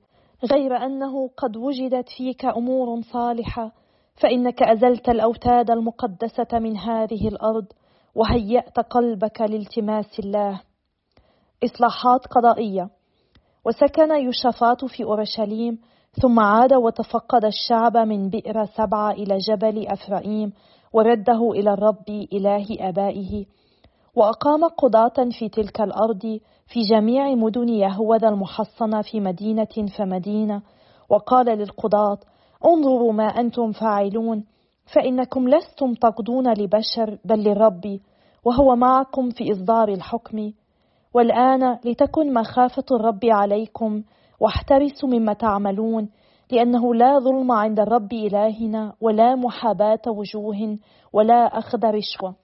غير 0.51 0.75
أنه 0.77 1.29
قد 1.37 1.57
وجدت 1.57 2.09
فيك 2.17 2.45
أمور 2.45 3.01
صالحة 3.01 3.71
فإنك 4.15 4.63
أزلت 4.63 5.09
الأوتاد 5.09 5.71
المقدسة 5.71 6.59
من 6.59 6.77
هذه 6.77 7.27
الأرض 7.27 7.65
وهيأت 8.15 8.79
قلبك 8.79 9.41
لالتماس 9.41 10.19
الله. 10.19 10.61
إصلاحات 11.63 12.27
قضائية. 12.27 12.89
وسكن 13.65 14.11
يوشافاط 14.11 14.85
في 14.85 15.03
أورشليم 15.03 15.79
ثم 16.21 16.39
عاد 16.39 16.73
وتفقد 16.73 17.45
الشعب 17.45 17.97
من 17.97 18.29
بئر 18.29 18.65
سبعة 18.65 19.11
إلى 19.11 19.37
جبل 19.37 19.87
أفرائيم 19.87 20.53
ورده 20.93 21.51
إلى 21.51 21.73
الرب 21.73 22.09
إله 22.33 22.65
آبائه. 22.79 23.45
وأقام 24.15 24.63
قضاة 24.63 25.29
في 25.39 25.49
تلك 25.49 25.81
الأرض 25.81 26.39
في 26.67 26.81
جميع 26.81 27.35
مدن 27.35 27.69
يهوذا 27.69 28.29
المحصنة 28.29 29.01
في 29.01 29.19
مدينة 29.19 29.87
فمدينة. 29.97 30.61
وقال 31.09 31.45
للقضاة 31.45 32.17
انظروا 32.65 33.13
ما 33.13 33.27
أنتم 33.27 33.71
فاعلون 33.71 34.43
فإنكم 34.93 35.49
لستم 35.49 35.93
تقضون 35.93 36.53
لبشر 36.53 37.17
بل 37.25 37.39
للرب 37.39 37.99
وهو 38.45 38.75
معكم 38.75 39.29
في 39.29 39.51
إصدار 39.51 39.89
الحكم. 39.89 40.51
والآن 41.15 41.79
لتكن 41.85 42.33
مخافة 42.33 42.83
الرب 42.91 43.25
عليكم 43.25 44.03
واحترسوا 44.39 45.09
مما 45.09 45.33
تعملون 45.33 46.09
لأنه 46.51 46.95
لا 46.95 47.19
ظلم 47.19 47.51
عند 47.51 47.79
الرب 47.79 48.13
إلهنا 48.13 48.93
ولا 49.01 49.35
محاباة 49.35 50.01
وجوه 50.07 50.77
ولا 51.13 51.57
أخذ 51.57 51.85
رشوة. 51.85 52.35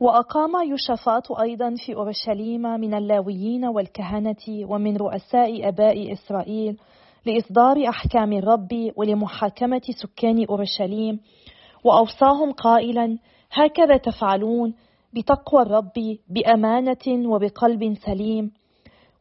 وأقام 0.00 0.50
يوشفاط 0.68 1.32
أيضا 1.32 1.74
في 1.86 1.94
أورشليم 1.94 2.62
من 2.62 2.94
اللاويين 2.94 3.64
والكهنة 3.64 4.66
ومن 4.68 4.96
رؤساء 4.96 5.68
أباء 5.68 6.12
إسرائيل 6.12 6.76
لإصدار 7.26 7.88
أحكام 7.88 8.32
الرب 8.32 8.92
ولمحاكمة 8.96 9.82
سكان 10.02 10.46
أورشليم 10.50 11.20
وأوصاهم 11.84 12.52
قائلا 12.52 13.18
هكذا 13.52 13.96
تفعلون 13.96 14.74
بتقوى 15.14 15.62
الرب 15.62 15.92
بأمانة 16.28 17.28
وبقلب 17.30 17.94
سليم. 17.94 18.50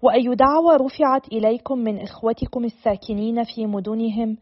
وأي 0.01 0.35
دعوة 0.35 0.75
رفعت 0.75 1.27
إليكم 1.27 1.77
من 1.77 2.01
إخوتكم 2.01 2.63
الساكنين 2.63 3.43
في 3.43 3.65
مدنهم 3.65 4.37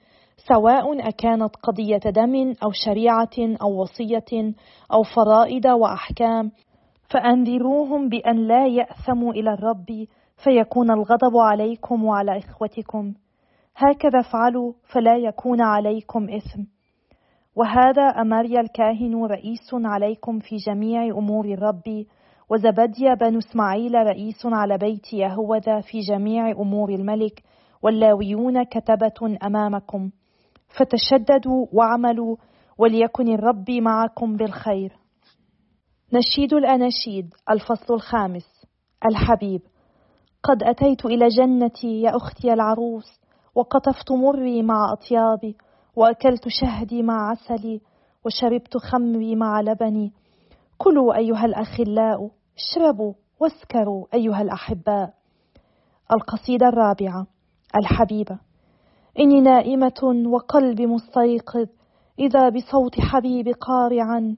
سواء 0.48 1.08
أكانت 1.08 1.56
قضية 1.56 1.98
دم 1.98 2.54
أو 2.64 2.72
شريعة 2.86 3.58
أو 3.62 3.82
وصية 3.82 4.54
أو 4.94 5.04
فرائض 5.04 5.66
وأحكام 5.66 6.52
فأنذروهم 7.10 8.10
بأن 8.10 8.48
لا 8.48 8.68
يأثموا 8.68 9.34
إلى 9.34 9.54
الرب 9.54 10.08
فيكون 10.44 10.92
الغضب 10.92 11.38
عليكم 11.38 12.06
وعلى 12.06 12.38
إخوتكم. 12.38 13.14
هكذا 13.76 14.20
افعلوا 14.20 14.74
فلا 14.94 15.18
يكون 15.18 15.62
عليكم 15.62 16.30
إثم. 16.30 16.62
وهذا 17.56 18.02
أمري 18.02 18.60
الكاهن 18.60 19.26
رئيس 19.26 19.74
عليكم 19.74 20.40
في 20.40 20.56
جميع 20.56 21.04
أمور 21.04 21.46
الرب 21.46 22.06
وزبديا 22.50 23.14
بن 23.14 23.38
إسماعيل 23.38 23.94
رئيس 23.94 24.46
على 24.46 24.78
بيت 24.78 25.14
يهوذا 25.14 25.82
في 25.82 26.00
جميع 26.00 26.52
أمور 26.52 26.90
الملك 26.90 27.44
واللاويون 27.82 28.64
كتبة 28.64 29.38
أمامكم. 29.46 30.12
فتشددوا 30.78 31.66
واعملوا 31.74 32.36
وليكن 32.78 33.34
الرب 33.34 33.72
معكم 33.72 34.36
بالخير. 34.36 34.98
نشيد 36.14 36.54
الأناشيد 36.54 37.34
الفصل 37.50 37.94
الخامس. 37.94 38.66
الحبيب 39.06 39.62
قد 40.44 40.64
أتيت 40.64 41.06
إلى 41.06 41.28
جنتي 41.28 42.02
يا 42.02 42.18
أختي 42.18 42.54
العروس 42.54 43.22
وقطفت 43.56 44.12
مري 44.12 44.64
مع 44.64 44.94
أطيابي 44.94 45.58
وأكلت 45.96 46.48
شهدي 46.48 47.04
مع 47.04 47.32
عسلي 47.32 47.82
وشربت 48.26 48.78
خمري 48.78 49.36
مع 49.36 49.62
لبني. 49.62 50.14
كلوا 50.78 51.16
أيها 51.18 51.46
الأخلاء 51.46 52.30
اشربوا 52.58 53.14
واسكروا 53.40 54.06
أيها 54.14 54.42
الأحباء. 54.42 55.14
القصيدة 56.12 56.68
الرابعة 56.68 57.28
الحبيبة. 57.76 58.40
إني 59.20 59.42
نائمة 59.42 60.24
وقلبي 60.28 60.86
مستيقظ 60.86 61.68
إذا 62.20 62.50
بصوت 62.50 63.00
حبيبي 63.00 63.52
قارعا. 63.52 64.36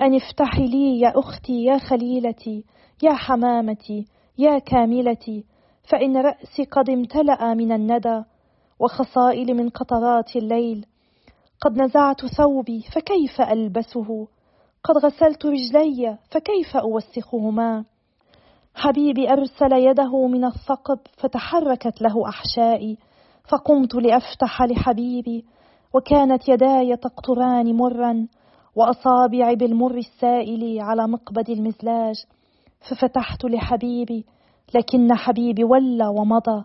أن 0.00 0.14
افتحي 0.14 0.66
لي 0.66 1.00
يا 1.00 1.18
أختي 1.18 1.64
يا 1.64 1.78
خليلتي 1.78 2.64
يا 3.02 3.12
حمامتي 3.12 4.04
يا 4.38 4.58
كاملتي. 4.58 5.44
فإن 5.90 6.16
رأسي 6.16 6.64
قد 6.64 6.90
امتلأ 6.90 7.54
من 7.54 7.72
الندى 7.72 8.22
وخصائل 8.80 9.54
من 9.54 9.68
قطرات 9.68 10.36
الليل. 10.36 10.86
قد 11.60 11.82
نزعت 11.82 12.26
ثوبي 12.26 12.84
فكيف 12.94 13.40
ألبسه؟ 13.40 14.28
قد 14.84 14.98
غسلت 14.98 15.46
رجلي 15.46 16.18
فكيف 16.30 16.76
أوسخهما؟ 16.76 17.84
حبيبي 18.74 19.32
أرسل 19.32 19.72
يده 19.72 20.26
من 20.26 20.44
الثقب 20.44 20.98
فتحركت 21.16 22.02
له 22.02 22.28
أحشائي. 22.28 22.98
فقمت 23.48 23.94
لأفتح 23.94 24.62
لحبيبي 24.62 25.44
وكانت 25.94 26.48
يداي 26.48 26.96
تقطران 26.96 27.76
مرا 27.76 28.26
وأصابعي 28.76 29.56
بالمر 29.56 29.94
السائل 29.98 30.80
على 30.80 31.08
مقبض 31.08 31.50
المزلاج. 31.50 32.16
ففتحت 32.90 33.44
لحبيبي 33.44 34.24
لكن 34.74 35.14
حبيبي 35.14 35.64
ولى 35.64 36.06
ومضى. 36.06 36.64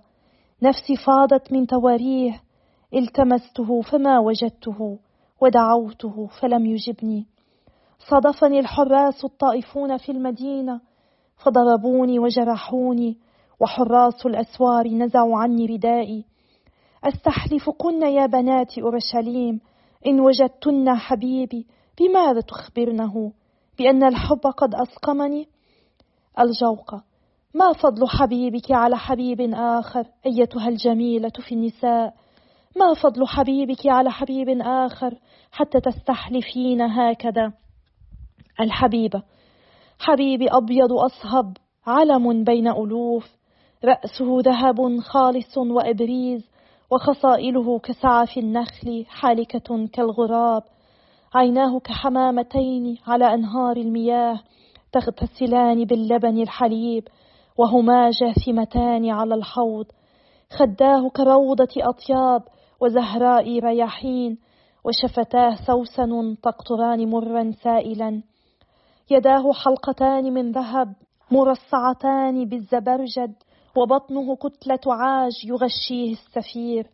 نفسي 0.63 0.95
فاضت 0.95 1.51
من 1.51 1.67
تواريه 1.67 2.41
التمسته 2.93 3.81
فما 3.81 4.19
وجدته 4.19 4.99
ودعوته 5.41 6.27
فلم 6.41 6.65
يجبني. 6.65 7.27
صادفني 8.09 8.59
الحراس 8.59 9.25
الطائفون 9.25 9.97
في 9.97 10.11
المدينة 10.11 10.81
فضربوني 11.37 12.19
وجرحوني 12.19 13.17
وحراس 13.59 14.25
الأسوار 14.25 14.87
نزعوا 14.87 15.37
عني 15.37 15.65
ردائي. 15.65 16.25
استحلفكن 17.03 18.01
يا 18.03 18.25
بنات 18.25 18.79
أورشليم 18.79 19.61
إن 20.07 20.19
وجدتن 20.19 20.95
حبيبي 20.95 21.67
بماذا 21.99 22.41
تخبرنه؟ 22.41 23.31
بأن 23.79 24.03
الحب 24.03 24.47
قد 24.57 24.75
اسقمني 24.75 25.47
الجوقه 26.39 27.03
ما 27.55 27.73
فضل 27.73 28.07
حبيبك 28.07 28.71
على 28.71 28.97
حبيب 28.97 29.41
آخر 29.53 30.05
أيتها 30.25 30.67
الجميلة 30.67 31.31
في 31.47 31.55
النساء؟ 31.55 32.13
ما 32.75 32.93
فضل 32.93 33.27
حبيبك 33.27 33.87
على 33.87 34.11
حبيب 34.11 34.49
آخر 34.61 35.13
حتى 35.51 35.79
تستحلفين 35.79 36.81
هكذا؟ 36.81 37.53
الحبيبة 38.59 39.23
حبيبي 39.99 40.47
أبيض 40.49 40.93
أصهب 40.93 41.57
علم 41.87 42.43
بين 42.43 42.67
ألوف 42.67 43.35
رأسه 43.85 44.37
ذهب 44.39 44.99
خالص 44.99 45.57
وإبريز 45.57 46.49
وخصائله 46.91 47.79
كسعف 47.79 48.37
النخل 48.37 49.05
حالكة 49.07 49.87
كالغراب. 49.93 50.63
عيناه 51.35 51.79
كحمامتين 51.79 52.97
على 53.07 53.33
أنهار 53.33 53.77
المياه 53.77 54.39
تغتسلان 54.91 55.85
باللبن 55.85 56.41
الحليب. 56.41 57.07
وهما 57.57 58.09
جاثمتان 58.09 59.09
على 59.09 59.35
الحوض 59.35 59.85
خداه 60.49 61.09
كروضة 61.09 61.73
أطياب 61.77 62.43
وزهراء 62.81 63.59
رياحين 63.59 64.37
وشفتاه 64.85 65.55
سوسن 65.67 66.37
تقطران 66.43 67.09
مرا 67.09 67.51
سائلا 67.63 68.21
يداه 69.11 69.53
حلقتان 69.53 70.33
من 70.33 70.51
ذهب 70.51 70.93
مرصعتان 71.31 72.45
بالزبرجد 72.45 73.33
وبطنه 73.77 74.35
كتلة 74.35 74.93
عاج 74.93 75.45
يغشيه 75.45 76.11
السفير. 76.11 76.87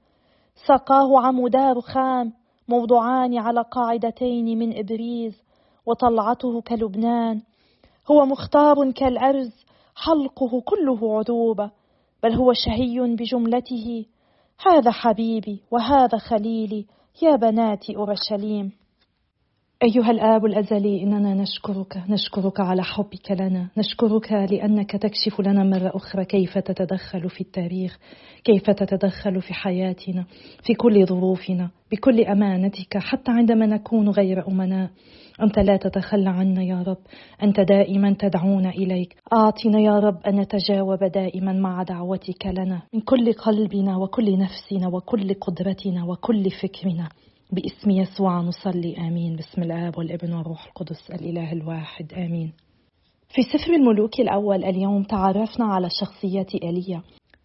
ساقاه 0.68 1.20
عمودا 1.20 1.74
رخام 1.74 2.34
موضوعان 2.68 3.38
على 3.38 3.62
قاعدتين 3.62 4.60
من 4.60 4.80
إبريز 4.80 5.44
وطلعته 5.86 6.62
كلبنان. 6.62 7.42
هو 8.12 8.26
مختار 8.26 8.92
كالأرز 8.92 9.66
حلقه 10.04 10.62
كله 10.62 11.18
عذوبة 11.18 11.72
بل 12.24 12.34
هو 12.34 12.54
شهي 12.54 13.16
بجملته 13.16 14.06
هذا 14.68 14.92
حبيبي 14.92 15.62
وهذا 15.72 16.18
خليلي 16.18 16.86
يا 17.22 17.36
بنات 17.36 17.90
أورشليم. 17.90 18.79
أيها 19.84 20.12
الآب 20.12 20.46
الأزلي 20.46 21.04
إننا 21.04 21.34
نشكرك 21.34 22.04
نشكرك 22.10 22.60
على 22.60 22.84
حبك 22.84 23.32
لنا. 23.32 23.68
نشكرك 23.78 24.32
لأنك 24.32 24.92
تكشف 24.92 25.40
لنا 25.42 25.64
مرة 25.64 25.92
أخرى 25.96 26.26
كيف 26.26 26.58
تتدخل 26.58 27.30
في 27.30 27.42
التاريخ 27.42 27.98
كيف 28.44 28.70
تتدخل 28.70 29.42
في 29.42 29.54
حياتنا 29.54 30.26
في 30.64 30.74
كل 30.74 31.06
ظروفنا 31.06 31.70
بكل 31.92 32.22
أمانتك 32.22 32.98
حتى 32.98 33.32
عندما 33.32 33.66
نكون 33.66 34.10
غير 34.10 34.48
أمناء. 34.48 34.90
أنت 35.42 35.60
لا 35.60 35.78
تتخلى 35.78 36.30
عنا 36.30 36.64
يا 36.64 36.84
رب. 36.88 36.98
أنت 37.44 37.60
دائما 37.60 38.16
تدعونا 38.20 38.70
إليك. 38.70 39.16
أعطنا 39.34 39.80
يا 39.80 40.00
رب 40.00 40.18
أن 40.28 40.40
نتجاوب 40.40 41.04
دائما 41.04 41.54
مع 41.54 41.84
دعوتك 41.84 42.46
لنا. 42.46 42.82
من 42.94 43.02
كل 43.02 43.34
قلبنا 43.34 43.98
وكل 43.98 44.38
نفسنا 44.38 44.88
وكل 44.88 45.34
قدرتنا 45.34 46.06
وكل 46.06 46.50
فكرنا. 46.50 47.10
باسم 47.52 47.92
يسوع 47.92 48.42
نصلي 48.42 48.98
آمين. 48.98 49.36
باسم 49.36 49.64
الآب 49.64 49.98
والابن 49.98 50.34
والروح 50.34 50.66
القدس 50.66 51.12
الإله 51.12 51.52
الواحد 51.52 52.14
آمين. 52.14 52.54
في 53.30 53.42
سفر 53.42 53.74
الملوك 53.74 54.20
الأول 54.20 54.64
اليوم 54.64 55.04
تعرفنا 55.04 55.66
على 55.66 55.88
شخصية 56.02 56.46
إيليا. 56.64 57.02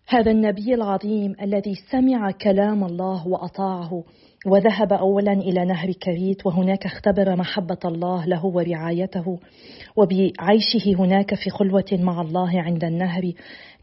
هذا 0.09 0.31
النبي 0.31 0.75
العظيم 0.75 1.35
الذي 1.43 1.75
سمع 1.91 2.31
كلام 2.31 2.85
الله 2.85 3.29
وأطاعه 3.29 4.05
وذهب 4.47 4.93
اولا 4.93 5.33
إلى 5.33 5.65
نهر 5.65 5.93
كريت 5.93 6.47
وهناك 6.47 6.87
اختبر 6.87 7.37
محبة 7.37 7.79
الله 7.85 8.27
له 8.27 8.47
ورعايته. 8.47 9.39
وبعيشه 9.97 10.99
هناك 10.99 11.35
في 11.35 11.51
خلوة 11.51 11.91
مع 11.93 12.21
الله 12.21 12.61
عند 12.61 12.85
النهر 12.85 13.33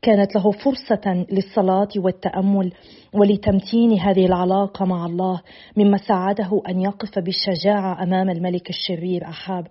كانت 0.01 0.35
له 0.35 0.51
فرصة 0.51 1.25
للصلاة 1.31 1.87
والتأمل 1.95 2.73
ولتمتين 3.13 3.99
هذه 3.99 4.25
العلاقة 4.25 4.85
مع 4.85 5.05
الله 5.05 5.41
مما 5.77 5.97
ساعده 5.97 6.61
أن 6.69 6.81
يقف 6.81 7.19
بالشجاعة 7.19 8.03
أمام 8.03 8.29
الملك 8.29 8.69
الشرير 8.69 9.23
أحاب. 9.25 9.67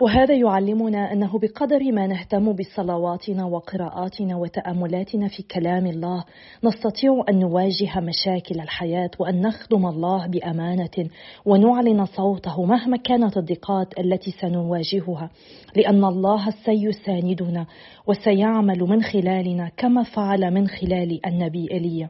وهذا 0.00 0.34
يعلمنا 0.34 1.12
أنه 1.12 1.38
بقدر 1.38 1.92
ما 1.92 2.06
نهتم 2.06 2.52
بصلواتنا 2.52 3.44
وقراءاتنا 3.44 4.36
وتأملاتنا 4.36 5.28
في 5.28 5.42
كلام 5.42 5.86
الله 5.86 6.24
نستطيع 6.64 7.24
أن 7.28 7.38
نواجه 7.38 8.00
مشاكل 8.00 8.60
الحياة 8.60 9.10
وأن 9.18 9.40
نخدم 9.40 9.86
الله 9.86 10.26
بأمانة 10.26 11.08
ونعلن 11.46 12.04
صوته 12.04 12.64
مهما 12.64 12.96
كانت 12.96 13.36
الضيقات 13.36 13.98
التي 13.98 14.30
سنواجهها 14.30 15.30
لأن 15.76 16.04
الله 16.04 16.50
سيساندنا 16.50 17.66
وسيعمل 18.06 18.80
من 18.80 19.02
خلالنا 19.02 19.70
كما 19.76 20.02
فعل 20.02 20.50
من 20.50 20.68
خلال 20.68 21.26
النبي 21.26 21.72
ايليا 21.72 22.08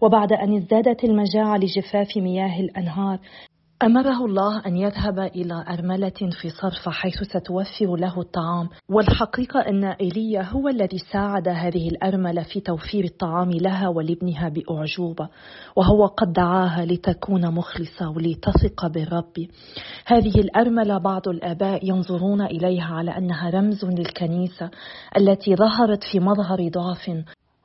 وبعد 0.00 0.32
أن 0.32 0.56
ازدادت 0.56 1.04
المجاعة 1.04 1.56
لجفاف 1.56 2.16
مياه 2.16 2.60
الأنهار 2.60 3.18
أمره 3.82 4.24
الله 4.24 4.66
أن 4.66 4.76
يذهب 4.76 5.18
إلى 5.18 5.64
أرملة 5.68 6.30
في 6.40 6.50
صرفة 6.50 6.90
حيث 6.90 7.22
ستوفر 7.22 7.96
له 7.96 8.20
الطعام. 8.20 8.68
والحقيقة 8.88 9.60
أن 9.60 9.84
إيليا 9.84 10.42
هو 10.42 10.68
الذي 10.68 10.98
ساعد 11.12 11.48
هذه 11.48 11.88
الأرملة 11.88 12.42
في 12.42 12.60
توفير 12.60 13.04
الطعام 13.04 13.50
لها 13.50 13.88
ولابنها 13.88 14.48
بأعجوبة 14.48 15.28
وهو 15.76 16.06
قد 16.06 16.32
دعاها 16.32 16.84
لتكون 16.84 17.54
مخلصة 17.54 18.10
ولتثق 18.10 18.86
بالرب. 18.86 19.46
هذه 20.06 20.40
الأرملة 20.40 20.98
بعض 20.98 21.28
الآباء 21.28 21.88
ينظرون 21.88 22.42
إليها 22.42 22.94
على 22.94 23.18
أنها 23.18 23.50
رمز 23.50 23.84
للكنيسة 23.84 24.70
التي 25.16 25.56
ظهرت 25.56 26.04
في 26.12 26.20
مظهر 26.20 26.68
ضعف 26.68 27.10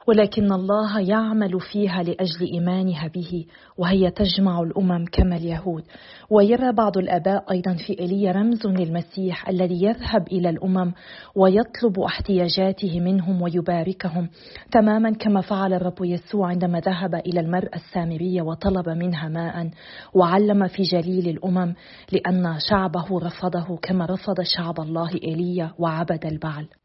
ولكن 0.10 0.52
الله 0.52 1.00
يعمل 1.00 1.60
فيها 1.60 2.04
لأجل 2.04 2.54
إيمانها 2.54 3.08
به 3.08 3.46
وهي 3.78 4.12
تجمع 4.12 4.62
الأمم 4.62 5.06
كما 5.06 5.36
اليهود. 5.36 5.84
ويرى 6.30 6.72
بعض 6.72 6.98
الآباء 6.98 7.52
أيضا 7.52 7.76
في 7.88 8.00
إيليا 8.00 8.32
رمز 8.32 8.68
للمسيح 8.68 9.50
الذي 9.50 9.84
يذهب 9.84 10.28
إلى 10.28 10.50
الأمم 10.50 10.94
ويطلب 11.36 12.00
احتياجاته 12.00 13.00
منهم 13.00 13.42
ويباركهم 13.42 14.30
تماما 14.72 15.12
كما 15.12 15.42
فعل 15.42 15.74
الرب 15.74 15.98
يسوع 16.02 16.48
عندما 16.48 16.80
ذهب 16.80 17.16
إلى 17.16 17.40
المرأة 17.40 17.76
السامرية 17.76 18.42
وطلب 18.42 18.90
منها 18.90 19.30
ماء 19.30 19.70
وعلم 20.14 20.68
في 20.68 20.84
جليل 20.84 21.30
الأمم 21.30 21.74
لأن 22.12 22.56
شعبه 22.70 23.20
رفضه 23.20 23.78
كما 23.82 24.06
رفض 24.06 24.42
شعب 24.42 24.80
الله 24.80 25.10
إيليا 25.24 25.72
وعبد 25.80 26.26
البعل. 26.26 26.79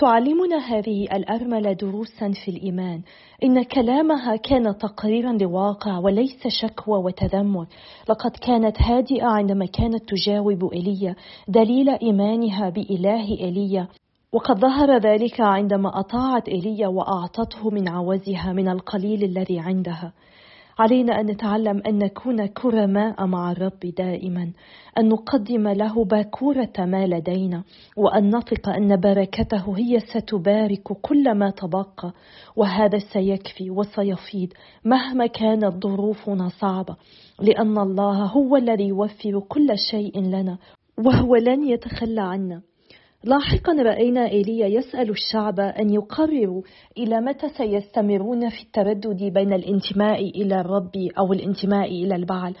تعلمنا 0.00 0.56
هذه 0.56 1.04
الأرملة 1.12 1.72
دروسا 1.72 2.32
في 2.44 2.50
الإيمان. 2.50 3.00
إن 3.44 3.62
كلامها 3.62 4.36
كان 4.36 4.78
تقريرا 4.78 5.32
لواقع 5.32 5.98
وليس 5.98 6.48
شكوى 6.48 6.98
وتذمر. 6.98 7.66
لقد 8.08 8.30
كانت 8.30 8.82
هادئة 8.82 9.26
عندما 9.26 9.66
كانت 9.66 10.02
تجاوب 10.08 10.72
إيليا 10.72 11.14
دليل 11.48 11.88
إيمانها 11.88 12.70
بإله 12.70 13.40
إيليا 13.40 13.88
وقد 14.32 14.58
ظهر 14.58 14.98
ذلك 14.98 15.40
عندما 15.40 16.00
أطاعت 16.00 16.48
إيليا 16.48 16.88
وأعطته 16.88 17.70
من 17.70 17.88
عوزها 17.88 18.52
من 18.52 18.68
القليل 18.68 19.24
الذي 19.24 19.58
عندها. 19.60 20.12
علينا 20.80 21.20
أن 21.20 21.26
نتعلم 21.26 21.82
أن 21.86 21.98
نكون 21.98 22.46
كرماء 22.46 23.26
مع 23.26 23.52
الرب 23.52 23.80
دائما 23.98 24.50
أن 24.98 25.08
نقدم 25.08 25.68
له 25.68 26.04
باكورة 26.04 26.72
ما 26.78 27.06
لدينا 27.06 27.62
وأن 27.96 28.36
نثق 28.36 28.68
أن 28.68 29.00
بركته 29.00 29.78
هي 29.78 30.00
ستبارك 30.00 30.82
كل 30.82 31.34
ما 31.34 31.50
تبقى 31.50 32.12
وهذا 32.56 32.98
سيكفي 32.98 33.70
وسيفيض 33.70 34.48
مهما 34.84 35.26
كانت 35.26 35.86
ظروفنا 35.86 36.48
صعبة 36.48 36.96
لأن 37.40 37.78
الله 37.78 38.24
هو 38.24 38.56
الذي 38.56 38.88
يوفر 38.88 39.40
كل 39.48 39.78
شيء 39.90 40.20
لنا 40.20 40.58
وهو 40.98 41.36
لن 41.36 41.68
يتخلى 41.68 42.20
عنا. 42.20 42.62
لاحقا 43.24 43.72
رأينا 43.72 44.28
إيليا 44.28 44.66
يسأل 44.66 45.10
الشعب 45.10 45.60
أن 45.60 45.90
يقرروا 45.90 46.62
إلى 46.98 47.20
متى 47.20 47.48
سيستمرون 47.48 48.48
في 48.48 48.62
التردد 48.62 49.22
بين 49.22 49.52
الانتماء 49.52 50.20
إلى 50.20 50.60
الرب 50.60 50.92
أو 51.18 51.32
الانتماء 51.32 51.88
إلى 51.88 52.16
البعل. 52.16 52.54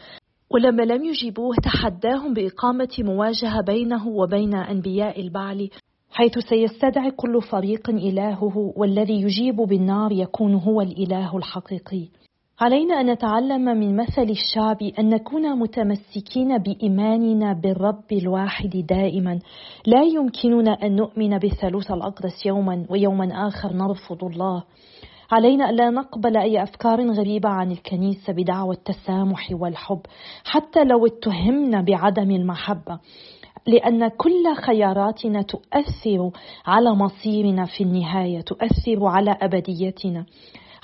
ولما 0.50 0.82
لم 0.82 1.04
يجيبوه 1.04 1.56
تحداهم 1.62 2.34
بإقامة 2.34 2.88
مواجهة 2.98 3.62
بينه 3.66 4.08
وبين 4.08 4.54
أنبياء 4.54 5.20
البعل 5.20 5.70
حيث 6.10 6.38
سيستدعي 6.38 7.10
كل 7.10 7.42
فريق 7.42 7.90
إلهه 7.90 8.72
والذي 8.76 9.22
يجيب 9.22 9.56
بالنار 9.56 10.12
يكون 10.12 10.54
هو 10.54 10.80
الإله 10.80 11.36
الحقيقي. 11.36 12.08
علينا 12.60 13.00
أن 13.00 13.10
نتعلم 13.10 13.64
من 13.64 13.96
مثل 13.96 14.22
الشعب 14.22 14.82
أن 14.98 15.08
نكون 15.08 15.58
متمسكين 15.58 16.58
بإيماننا 16.58 17.52
بالرب 17.52 18.12
الواحد 18.12 18.86
دائما. 18.88 19.38
لا 19.86 20.02
يمكننا 20.02 20.72
أن 20.72 20.96
نؤمن 20.96 21.38
بالثالوث 21.38 21.90
الأقدس 21.90 22.46
يوما 22.46 22.86
ويوما 22.90 23.48
آخر 23.48 23.72
نرفض 23.72 24.24
الله. 24.24 24.64
علينا 25.32 25.70
ألا 25.70 25.90
نقبل 25.90 26.36
أي 26.36 26.62
أفكار 26.62 27.10
غريبة 27.10 27.48
عن 27.48 27.70
الكنيسة 27.72 28.32
بدعوى 28.32 28.74
التسامح 28.74 29.48
والحب 29.52 30.00
حتى 30.44 30.84
لو 30.84 31.06
اتهمنا 31.06 31.82
بعدم 31.82 32.30
المحبة 32.30 32.98
لأن 33.66 34.08
كل 34.08 34.54
خياراتنا 34.66 35.42
تؤثر 35.42 36.30
على 36.66 36.90
مصيرنا 36.94 37.64
في 37.64 37.84
النهاية 37.84 38.40
تؤثر 38.40 39.06
على 39.06 39.36
أبديتنا. 39.42 40.26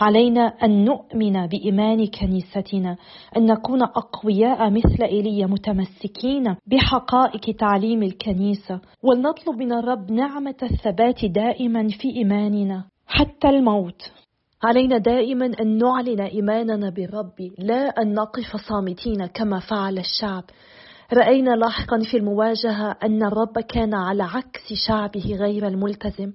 علينا 0.01 0.47
أن 0.47 0.85
نؤمن 0.85 1.47
بإيمان 1.47 2.07
كنيستنا 2.07 2.97
أن 3.37 3.47
نكون 3.47 3.83
أقوياء 3.83 4.71
مثل 4.71 5.03
إيليا 5.03 5.47
متمسكين 5.47 6.57
بحقائق 6.67 7.57
تعليم 7.57 8.03
الكنيسة. 8.03 8.81
ولنطلب 9.03 9.57
من 9.57 9.73
الرب 9.73 10.11
نعمة 10.11 10.55
الثبات 10.63 11.25
دائما 11.25 11.89
في 11.89 12.17
إيماننا 12.17 12.85
حتى 13.07 13.49
الموت. 13.49 14.13
علينا 14.65 14.99
دائما 14.99 15.47
أن 15.61 15.79
نعلن 15.79 16.21
إيماننا 16.21 16.91
بالرب 16.91 17.35
لا 17.59 17.89
أن 17.89 18.15
نقف 18.15 18.57
صامتين 18.69 19.27
كما 19.27 19.61
فعل 19.61 19.99
الشعب. 19.99 20.45
رأينا 21.13 21.51
لاحقا 21.51 21.99
في 22.11 22.17
المواجهة 22.17 22.97
أن 23.05 23.23
الرب 23.23 23.59
كان 23.59 23.95
على 23.95 24.23
عكس 24.23 24.73
شعبه 24.89 25.37
غير 25.41 25.67
الملتزم. 25.67 26.33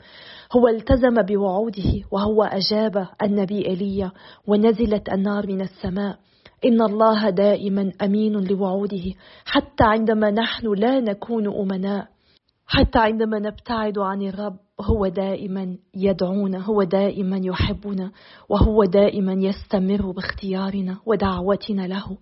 هو 0.55 0.67
التزم 0.67 1.21
بوعوده 1.21 2.03
وهو 2.11 2.43
أجاب 2.43 3.07
النبي 3.23 3.67
إيليا 3.67 4.11
ونزلت 4.47 5.09
النار 5.09 5.47
من 5.47 5.61
السماء. 5.61 6.17
إن 6.65 6.81
الله 6.81 7.29
دائما 7.29 7.91
أمين 8.01 8.47
لوعوده 8.47 9.03
حتى 9.45 9.83
عندما 9.83 10.31
نحن 10.31 10.73
لا 10.73 10.99
نكون 10.99 11.47
أمناء. 11.47 12.07
حتى 12.65 12.99
عندما 12.99 13.39
نبتعد 13.39 13.97
عن 13.97 14.21
الرب 14.21 14.55
هو 14.81 15.07
دائما 15.07 15.77
يدعونا 15.95 16.65
هو 16.65 16.83
دائما 16.83 17.37
يحبنا 17.43 18.11
وهو 18.49 18.83
دائما 18.83 19.33
يستمر 19.33 20.11
باختيارنا 20.11 20.97
ودعوتنا 21.05 21.87
له. 21.87 22.17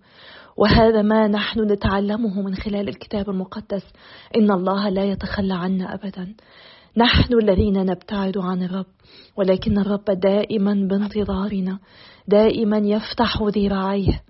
وهذا 0.56 1.02
ما 1.02 1.28
نحن 1.28 1.60
نتعلمه 1.60 2.42
من 2.42 2.54
خلال 2.54 2.88
الكتاب 2.88 3.30
المقدس. 3.30 3.92
إن 4.36 4.50
الله 4.50 4.88
لا 4.88 5.04
يتخلى 5.04 5.54
عنا 5.54 5.94
ابدا. 5.94 6.34
نحن 6.96 7.34
الذين 7.34 7.86
نبتعد 7.86 8.38
عن 8.38 8.62
الرب 8.62 8.86
ولكن 9.36 9.78
الرب 9.78 10.04
دائما 10.04 10.74
بانتظارنا 10.90 11.78
دائما 12.28 12.78
يفتح 12.78 13.42
ذراعيه. 13.42 14.22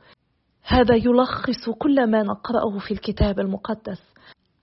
هذا 0.62 0.94
يلخص 0.94 1.70
كل 1.78 2.10
ما 2.10 2.22
نقرأه 2.22 2.78
في 2.78 2.90
الكتاب 2.90 3.40
المقدس. 3.40 4.00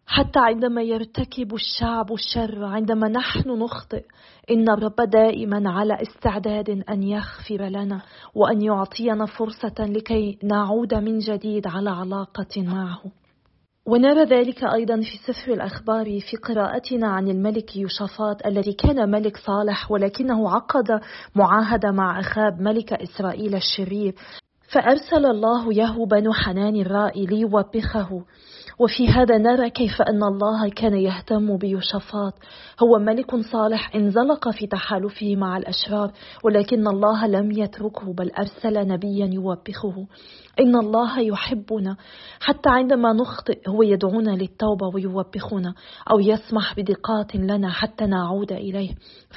حتى 0.08 0.40
عندما 0.40 0.82
يرتكب 0.82 1.54
الشعب 1.54 2.14
الشر 2.14 2.64
عندما 2.64 3.08
نحن 3.08 3.50
نخطئ 3.50 4.06
إن 4.52 4.70
الرب 4.70 4.96
دائما 5.10 5.70
على 5.72 5.98
استعداد 6.02 6.70
أن 6.70 7.04
يغفر 7.04 7.66
لنا 7.66 8.02
وأن 8.36 8.62
يعطينا 8.62 9.26
فرصة 9.26 9.76
لكي 9.80 10.40
نعود 10.44 10.94
من 10.94 11.20
جديد 11.20 11.68
على 11.68 11.90
علاقة 11.90 12.62
معه. 12.64 13.02
ونرى 13.88 14.24
ذلك 14.24 14.64
أيضا 14.64 14.96
في 14.96 15.34
سفر 15.34 15.54
الأخبار 15.54 16.20
في 16.20 16.38
قراءتنا 16.38 17.08
عن 17.08 17.28
الملك 17.28 17.76
يوشافاط 17.76 18.46
الذي 18.46 18.74
كان 18.74 19.10
ملك 19.12 19.38
صالح 19.38 19.92
ولكنه 19.92 20.50
عقد 20.50 21.02
معاهدة 21.36 21.92
مع 21.92 22.20
أخاب 22.20 22.62
ملك 22.62 22.94
إسرائيل 22.94 23.56
الشرير. 23.56 24.16
فأرسل 24.74 25.26
الله 25.26 25.74
يهو 25.74 26.06
بن 26.06 26.34
حنان 26.34 26.76
الرائي 26.76 27.26
ليوبخه. 27.26 28.26
وفي 28.80 29.08
هذا 29.08 29.38
نرى 29.38 29.70
كيف 29.70 30.02
أن 30.02 30.24
الله 30.24 30.70
كان 30.70 30.94
يهتم 30.94 31.58
بيوشافاط 31.58 32.34
هو 32.84 33.00
ملك 33.00 33.36
صالح 33.36 33.96
انزلق 33.96 34.50
في 34.50 34.68
تحالفه 34.68 35.36
مع 35.36 35.58
الأشرار 35.58 36.12
ولكن 36.44 36.88
الله 36.88 37.28
لم 37.28 37.52
يتركه 37.52 38.14
بل 38.14 38.32
أرسل 38.32 38.88
نبيا 38.88 39.26
يوبخه. 39.26 40.08
إن 40.60 40.76
الله 40.76 41.20
يحبنا 41.20 41.98
حتى 42.40 42.70
عندما 42.70 43.14
نخطئ 43.14 43.70
هو 43.70 43.84
يدعونا 43.84 44.32
للتوبة 44.32 44.88
ويوبخنا 44.94 45.74
أو 46.12 46.20
يسمح 46.20 46.76
بدقات 46.78 47.36
لنا 47.36 47.70
حتى 47.70 48.06
نعود 48.06 48.52
إليه. 48.52 48.90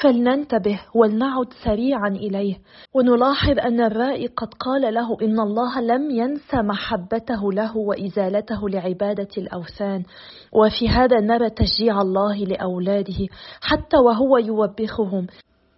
فلننتبه 0.03 0.81
ولنعد 0.95 1.53
سريعا 1.65 2.09
إليه. 2.09 2.55
ونلاحظ 2.95 3.59
أن 3.59 3.81
الرائي 3.81 4.27
قد 4.27 4.55
قال 4.55 4.95
له 4.95 5.17
إن 5.23 5.41
الله 5.41 5.81
لم 5.81 6.11
ينسى 6.11 6.57
محبته 6.57 7.53
له 7.53 7.77
وإزالته 7.77 8.69
لعبادة 8.69 9.30
الأوثان 9.39 10.03
وفي 10.53 10.89
هذا 10.89 11.21
نرى 11.21 11.51
تشجيع 11.51 12.01
الله 12.01 12.37
لأولاده 12.37 13.27
حتى 13.61 13.97
وهو 13.97 14.39
يوبخهم. 14.39 15.27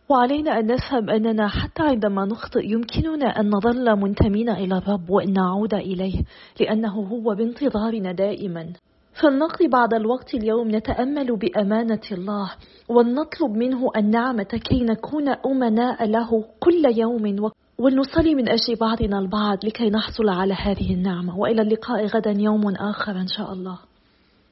وعلينا 0.09 0.59
أن 0.59 0.67
نفهم 0.67 1.11
أننا 1.11 1.49
حتى 1.49 1.83
عندما 1.83 2.25
نخطئ 2.25 2.65
يمكننا 2.65 3.41
أن 3.41 3.51
نظل 3.51 3.97
منتمين 3.97 4.51
إلى 4.51 4.79
الرب 4.79 5.11
وأن 5.11 5.33
نعود 5.33 5.75
إليه 5.75 6.23
لأنه 6.61 6.95
هو 6.95 7.35
بانتظارنا 7.35 8.13
دائما. 8.13 8.73
فلنقضي 9.23 9.69
بعض 9.69 9.95
الوقت 9.95 10.35
اليوم 10.35 10.77
نتأمل 10.77 11.37
بأمانة 11.37 12.01
الله 12.13 12.53
ولنطلب 12.89 13.51
منه 13.51 13.91
النعمة 13.97 14.43
كي 14.43 14.85
نكون 14.85 15.29
أمناء 15.29 16.07
له 16.07 16.45
كل 16.61 16.99
يوم 16.99 17.53
ولنصلي 17.79 18.35
من 18.35 18.49
أجل 18.49 18.77
بعضنا 18.81 19.19
البعض 19.19 19.65
لكي 19.65 19.91
نحصل 19.91 20.29
على 20.29 20.55
هذه 20.55 20.95
النعمة. 20.95 21.39
وإلى 21.39 21.63
اللقاء 21.63 22.07
غدا 22.07 22.31
يوم 22.31 22.75
آخر 22.75 23.13
إن 23.13 23.29
شاء 23.29 23.53
الله. 23.53 23.79